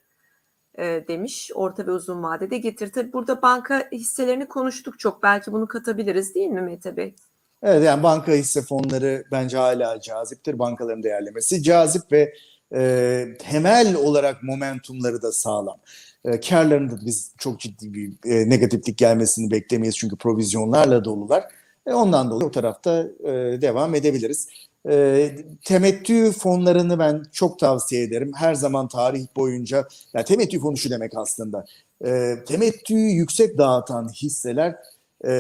[0.79, 1.51] e, demiş.
[1.55, 2.93] Orta ve uzun vadede getir.
[2.93, 5.23] Tabii burada banka hisselerini konuştuk çok.
[5.23, 7.15] Belki bunu katabiliriz değil mi Mete Bey?
[7.63, 10.59] Evet yani banka hisse fonları bence hala caziptir.
[10.59, 12.35] Bankaların değerlemesi cazip ve
[12.75, 15.81] e, temel olarak momentumları da sağlam.
[16.25, 21.45] E, karlarında da biz çok ciddi bir e, negatiflik gelmesini beklemeyiz çünkü provizyonlarla dolular.
[21.87, 24.49] E, ondan dolayı o tarafta e, devam edebiliriz.
[24.91, 25.31] E,
[25.65, 28.33] temettü fonlarını ben çok tavsiye ederim.
[28.35, 31.65] Her zaman tarih boyunca, yani temettü fonu şu demek aslında.
[32.05, 34.77] E, temettüyü yüksek dağıtan hisseler
[35.27, 35.31] e,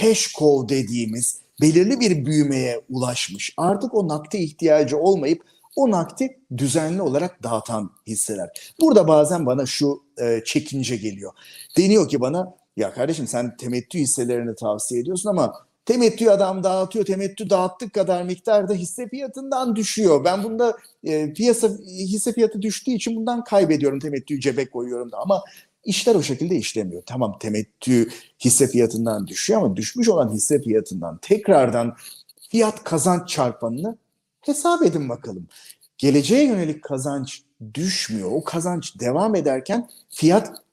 [0.00, 3.54] cash cow dediğimiz belirli bir büyümeye ulaşmış.
[3.56, 5.42] Artık o nakde ihtiyacı olmayıp
[5.76, 8.48] o nakdi düzenli olarak dağıtan hisseler.
[8.80, 11.32] Burada bazen bana şu e, çekince geliyor.
[11.76, 15.54] Deniyor ki bana ya kardeşim sen temettü hisselerini tavsiye ediyorsun ama
[15.84, 17.04] temettü adam dağıtıyor.
[17.04, 20.24] Temettü dağıttık kadar miktarda hisse fiyatından düşüyor.
[20.24, 24.00] Ben bunda e, piyasa hisse fiyatı düştüğü için bundan kaybediyorum.
[24.00, 25.42] Temettüyü cebe koyuyorum da ama
[25.84, 27.02] işler o şekilde işlemiyor.
[27.06, 28.08] Tamam temettü
[28.44, 31.96] hisse fiyatından düşüyor ama düşmüş olan hisse fiyatından tekrardan
[32.50, 33.96] fiyat kazanç çarpanını
[34.46, 35.46] hesap edin bakalım.
[35.98, 37.42] Geleceğe yönelik kazanç
[37.74, 38.30] düşmüyor.
[38.32, 40.66] O kazanç devam ederken fiyat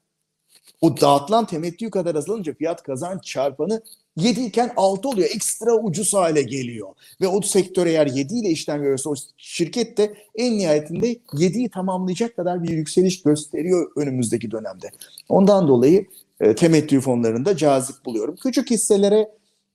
[0.82, 3.82] o dağıtılan temettü kadar azalınca fiyat kazanç çarpanı
[4.16, 5.30] 7 iken 6 oluyor.
[5.36, 6.90] Ekstra ucuz hale geliyor.
[7.22, 12.36] Ve o sektör eğer 7 ile işlem görüyorsa o şirket de en nihayetinde 7'yi tamamlayacak
[12.36, 14.92] kadar bir yükseliş gösteriyor önümüzdeki dönemde.
[15.30, 16.06] Ondan dolayı
[16.40, 18.36] e, temettü fonlarında cazip buluyorum.
[18.36, 19.32] Küçük hisselere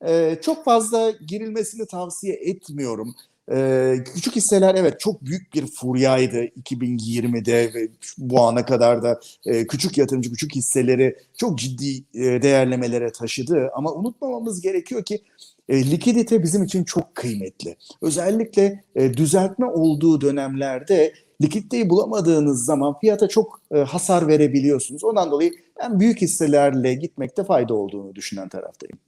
[0.07, 3.15] e, çok fazla girilmesini tavsiye etmiyorum.
[3.53, 7.89] Ee, küçük hisseler evet çok büyük bir furyaydı 2020'de ve
[8.19, 13.71] bu ana kadar da e, küçük yatırımcı küçük hisseleri çok ciddi e, değerlemelere taşıdı.
[13.75, 15.23] Ama unutmamamız gerekiyor ki
[15.69, 17.77] e, likidite bizim için çok kıymetli.
[18.03, 25.05] Özellikle e, düzeltme olduğu dönemlerde likiditeyi bulamadığınız zaman fiyata çok e, hasar verebiliyorsunuz.
[25.05, 28.99] Ondan dolayı ben büyük hisselerle gitmekte fayda olduğunu düşünen taraftayım.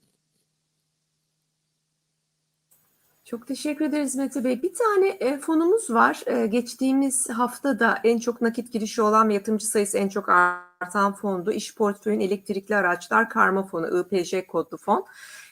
[3.31, 4.61] Çok teşekkür ederiz Mete Bey.
[4.61, 6.21] Bir tane e, fonumuz var.
[6.25, 11.13] E, geçtiğimiz hafta da en çok nakit girişi olan ve yatırımcı sayısı en çok artan
[11.13, 11.51] fondu.
[11.51, 15.05] İş portföyün elektrikli araçlar karma fonu, IPJ kodlu fon.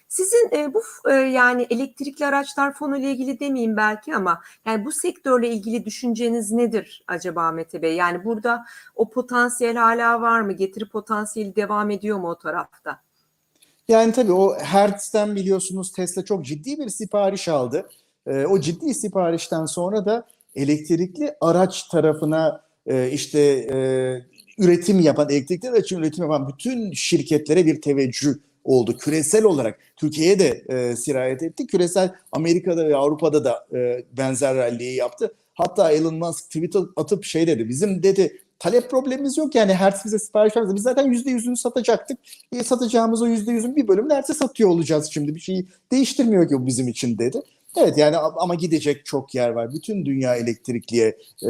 [0.08, 4.92] Sizin e, bu e, yani elektrikli araçlar fonu ile ilgili demeyeyim belki ama yani bu
[4.92, 7.96] sektörle ilgili düşünceniz nedir acaba Mete Bey?
[7.96, 8.66] Yani burada
[8.96, 10.54] o potansiyel hala var mı?
[10.54, 13.09] Getiri potansiyeli devam ediyor mu o tarafta?
[13.90, 17.90] Yani tabii o Hertz'ten biliyorsunuz Tesla çok ciddi bir sipariş aldı.
[18.28, 23.78] E, o ciddi siparişten sonra da elektrikli araç tarafına e, işte e,
[24.58, 28.34] üretim yapan, elektrikli araç üretim yapan bütün şirketlere bir teveccüh
[28.64, 28.98] oldu.
[28.98, 31.68] Küresel olarak Türkiye'ye de e, sirayet etti.
[31.68, 35.34] Küresel Amerika'da ve Avrupa'da da e, benzer ralliyi yaptı.
[35.54, 37.70] Hatta Elon Musk tweet atıp şey dedi.
[37.70, 40.76] Bizim dedi talep problemimiz yok yani Hertz bize sipariş vermedi.
[40.76, 42.20] Biz zaten yüzde yüzünü satacaktık.
[42.52, 45.36] E, satacağımız o yüzde yüzün bir bölümünü Hertz'e satıyor olacağız şimdi.
[45.36, 47.42] Bir şeyi değiştirmiyor ki bu bizim için dedi.
[47.78, 49.74] Evet yani ama gidecek çok yer var.
[49.74, 51.50] Bütün dünya elektrikliye e,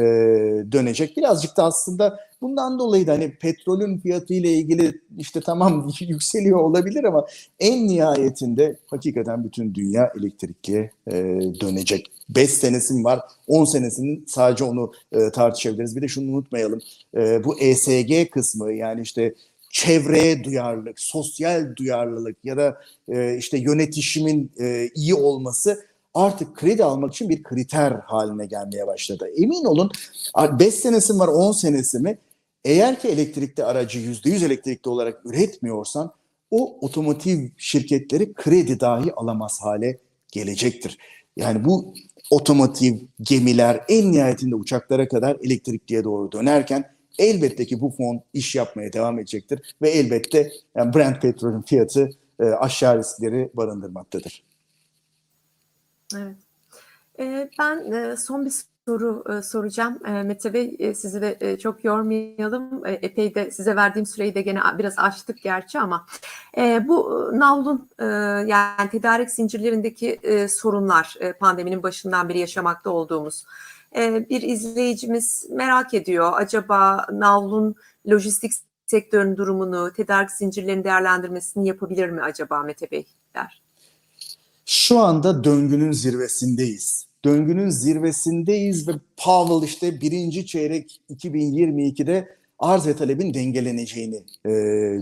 [0.72, 1.16] dönecek.
[1.16, 7.04] Birazcık da aslında bundan dolayı da hani petrolün fiyatı ile ilgili işte tamam yükseliyor olabilir
[7.04, 7.26] ama
[7.60, 11.12] en nihayetinde hakikaten bütün dünya elektrikliye e,
[11.60, 12.19] dönecek.
[12.34, 15.96] 5 senesi var, 10 senesinin sadece onu e, tartışabiliriz.
[15.96, 16.80] Bir de şunu unutmayalım.
[17.16, 19.34] E, bu ESG kısmı yani işte
[19.70, 27.12] çevreye duyarlılık, sosyal duyarlılık ya da e, işte yönetişimin e, iyi olması artık kredi almak
[27.12, 29.28] için bir kriter haline gelmeye başladı.
[29.36, 29.90] Emin olun
[30.58, 32.18] 5 senesi var 10 senesi mi
[32.64, 36.12] eğer ki elektrikli aracı %100 elektrikli olarak üretmiyorsan
[36.50, 39.98] o otomotiv şirketleri kredi dahi alamaz hale
[40.32, 40.98] gelecektir.
[41.36, 41.94] Yani bu
[42.30, 46.84] otomotiv gemiler en nihayetinde uçaklara kadar elektrikliye doğru dönerken
[47.18, 52.10] elbette ki bu fon iş yapmaya devam edecektir ve elbette yani Brent petrolün fiyatı
[52.40, 54.44] e, aşağı riskleri barındırmaktadır.
[56.16, 56.36] Evet.
[57.18, 58.52] Ee, ben e, son bir
[58.90, 59.98] soru e, soracağım.
[60.06, 62.86] E, Mete Bey e, sizi de e, çok yormayalım.
[62.86, 66.06] E, epey de size verdiğim süreyi de gene biraz aştık gerçi ama
[66.56, 68.04] e, bu e, navlun e,
[68.46, 73.44] yani tedarik zincirlerindeki e, sorunlar e, pandeminin başından beri yaşamakta olduğumuz
[73.96, 76.32] e, bir izleyicimiz merak ediyor.
[76.34, 77.74] Acaba navlun
[78.10, 78.52] lojistik
[78.86, 83.62] sektörün durumunu, tedarik zincirlerinin değerlendirmesini yapabilir mi acaba Mete Bey der.
[84.66, 87.09] Şu anda döngünün zirvesindeyiz.
[87.24, 94.52] Döngünün zirvesindeyiz ve Powell işte birinci çeyrek 2022'de arz ve talebin dengeleneceğini e,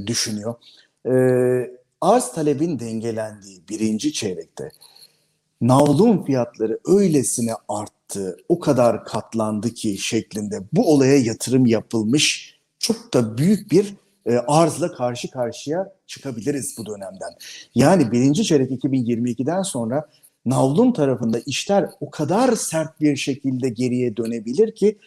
[0.06, 0.54] düşünüyor.
[1.06, 1.12] E,
[2.00, 4.70] arz talebin dengelendiği birinci çeyrekte
[5.60, 13.38] navlun fiyatları öylesine arttı, o kadar katlandı ki şeklinde bu olaya yatırım yapılmış çok da
[13.38, 13.94] büyük bir
[14.26, 17.30] e, arzla karşı karşıya çıkabiliriz bu dönemden.
[17.74, 20.08] Yani birinci çeyrek 2022'den sonra
[20.46, 24.98] navlun tarafında işler o kadar sert bir şekilde geriye dönebilir ki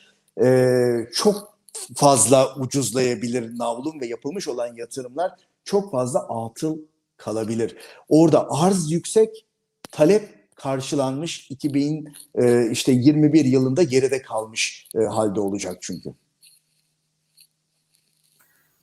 [0.44, 1.58] e, çok
[1.96, 5.32] fazla ucuzlayabilir navlun ve yapılmış olan yatırımlar
[5.66, 6.78] çok fazla atıl
[7.18, 7.76] kalabilir.
[8.10, 9.46] Orada arz yüksek,
[9.92, 16.14] talep karşılanmış 2000 e, işte 21 yılında geride kalmış e, halde olacak çünkü.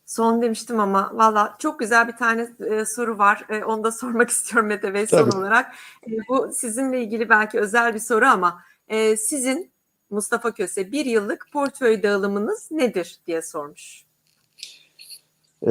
[0.08, 3.46] Son demiştim ama valla çok güzel bir tane e, soru var.
[3.48, 5.36] E, onu da sormak istiyorum Mete Bey son Tabii.
[5.36, 5.74] olarak.
[6.06, 9.70] E, bu sizinle ilgili belki özel bir soru ama e, sizin
[10.10, 14.04] Mustafa Köse bir yıllık portföy dağılımınız nedir diye sormuş.
[15.62, 15.70] E,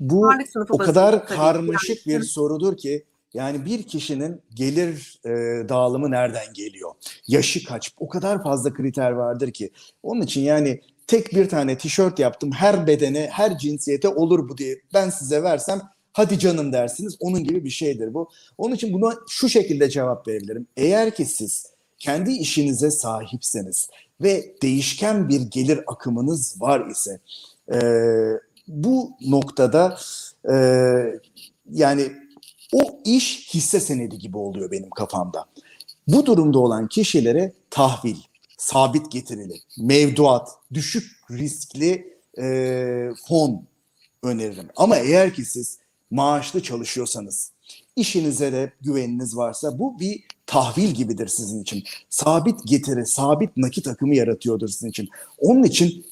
[0.00, 0.30] bu
[0.70, 3.04] o kadar karmaşık bir sorudur ki
[3.34, 5.30] yani bir kişinin gelir e,
[5.68, 6.90] dağılımı nereden geliyor?
[7.28, 7.92] Yaşı kaç?
[7.98, 9.70] O kadar fazla kriter vardır ki.
[10.02, 12.52] Onun için yani tek bir tane tişört yaptım.
[12.52, 15.82] Her bedene, her cinsiyete olur bu diye ben size versem
[16.12, 17.16] hadi canım dersiniz.
[17.20, 18.28] Onun gibi bir şeydir bu.
[18.58, 20.66] Onun için buna şu şekilde cevap verebilirim.
[20.76, 21.66] Eğer ki siz
[21.98, 23.88] kendi işinize sahipseniz
[24.20, 27.20] ve değişken bir gelir akımınız var ise
[27.72, 27.78] e,
[28.68, 29.98] bu noktada
[30.52, 30.54] e,
[31.70, 32.12] yani
[32.72, 35.44] o iş hisse senedi gibi oluyor benim kafamda.
[36.08, 38.16] Bu durumda olan kişilere tahvil,
[38.56, 43.66] sabit getirili, mevduat, düşük riskli e, fon
[44.22, 44.68] öneririm.
[44.76, 45.78] Ama eğer ki siz
[46.10, 47.52] maaşlı çalışıyorsanız,
[47.96, 51.84] işinize de güveniniz varsa bu bir tahvil gibidir sizin için.
[52.10, 55.08] Sabit getiri, sabit nakit akımı yaratıyordur sizin için.
[55.38, 56.06] Onun için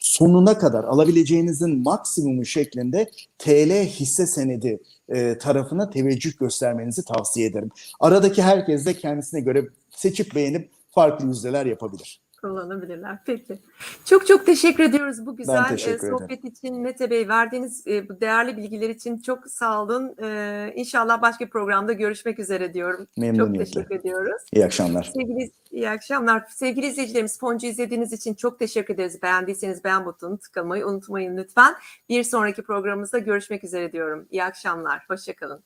[0.00, 7.70] sonuna kadar alabileceğinizin maksimumu şeklinde TL hisse senedi e, tarafına teveccüh göstermenizi tavsiye ederim.
[8.00, 12.20] Aradaki herkes de kendisine göre seçip beğenip farklı yüzdeler yapabilir.
[12.40, 13.18] kullanabilirler.
[13.26, 13.58] Peki.
[14.04, 16.18] Çok çok teşekkür ediyoruz bu güzel teşekkür e, ederim.
[16.18, 16.80] sohbet için.
[16.80, 20.14] Mete Bey verdiğiniz e, bu değerli bilgiler için çok sağ olun.
[20.22, 22.98] E, İnşallah başka bir programda görüşmek üzere diyorum.
[23.06, 23.64] Çok Memnuniyetle.
[23.64, 24.42] teşekkür ediyoruz.
[24.52, 25.10] İyi akşamlar.
[25.14, 26.44] Sevgili iyi akşamlar.
[26.50, 29.22] Sevgili izleyicilerimiz Foncu izlediğiniz için çok teşekkür ederiz.
[29.22, 31.74] Beğendiyseniz beğen butonunu tıklamayı unutmayın lütfen.
[32.08, 34.26] Bir sonraki programımızda görüşmek üzere diyorum.
[34.30, 35.04] İyi akşamlar.
[35.08, 35.64] Hoşçakalın.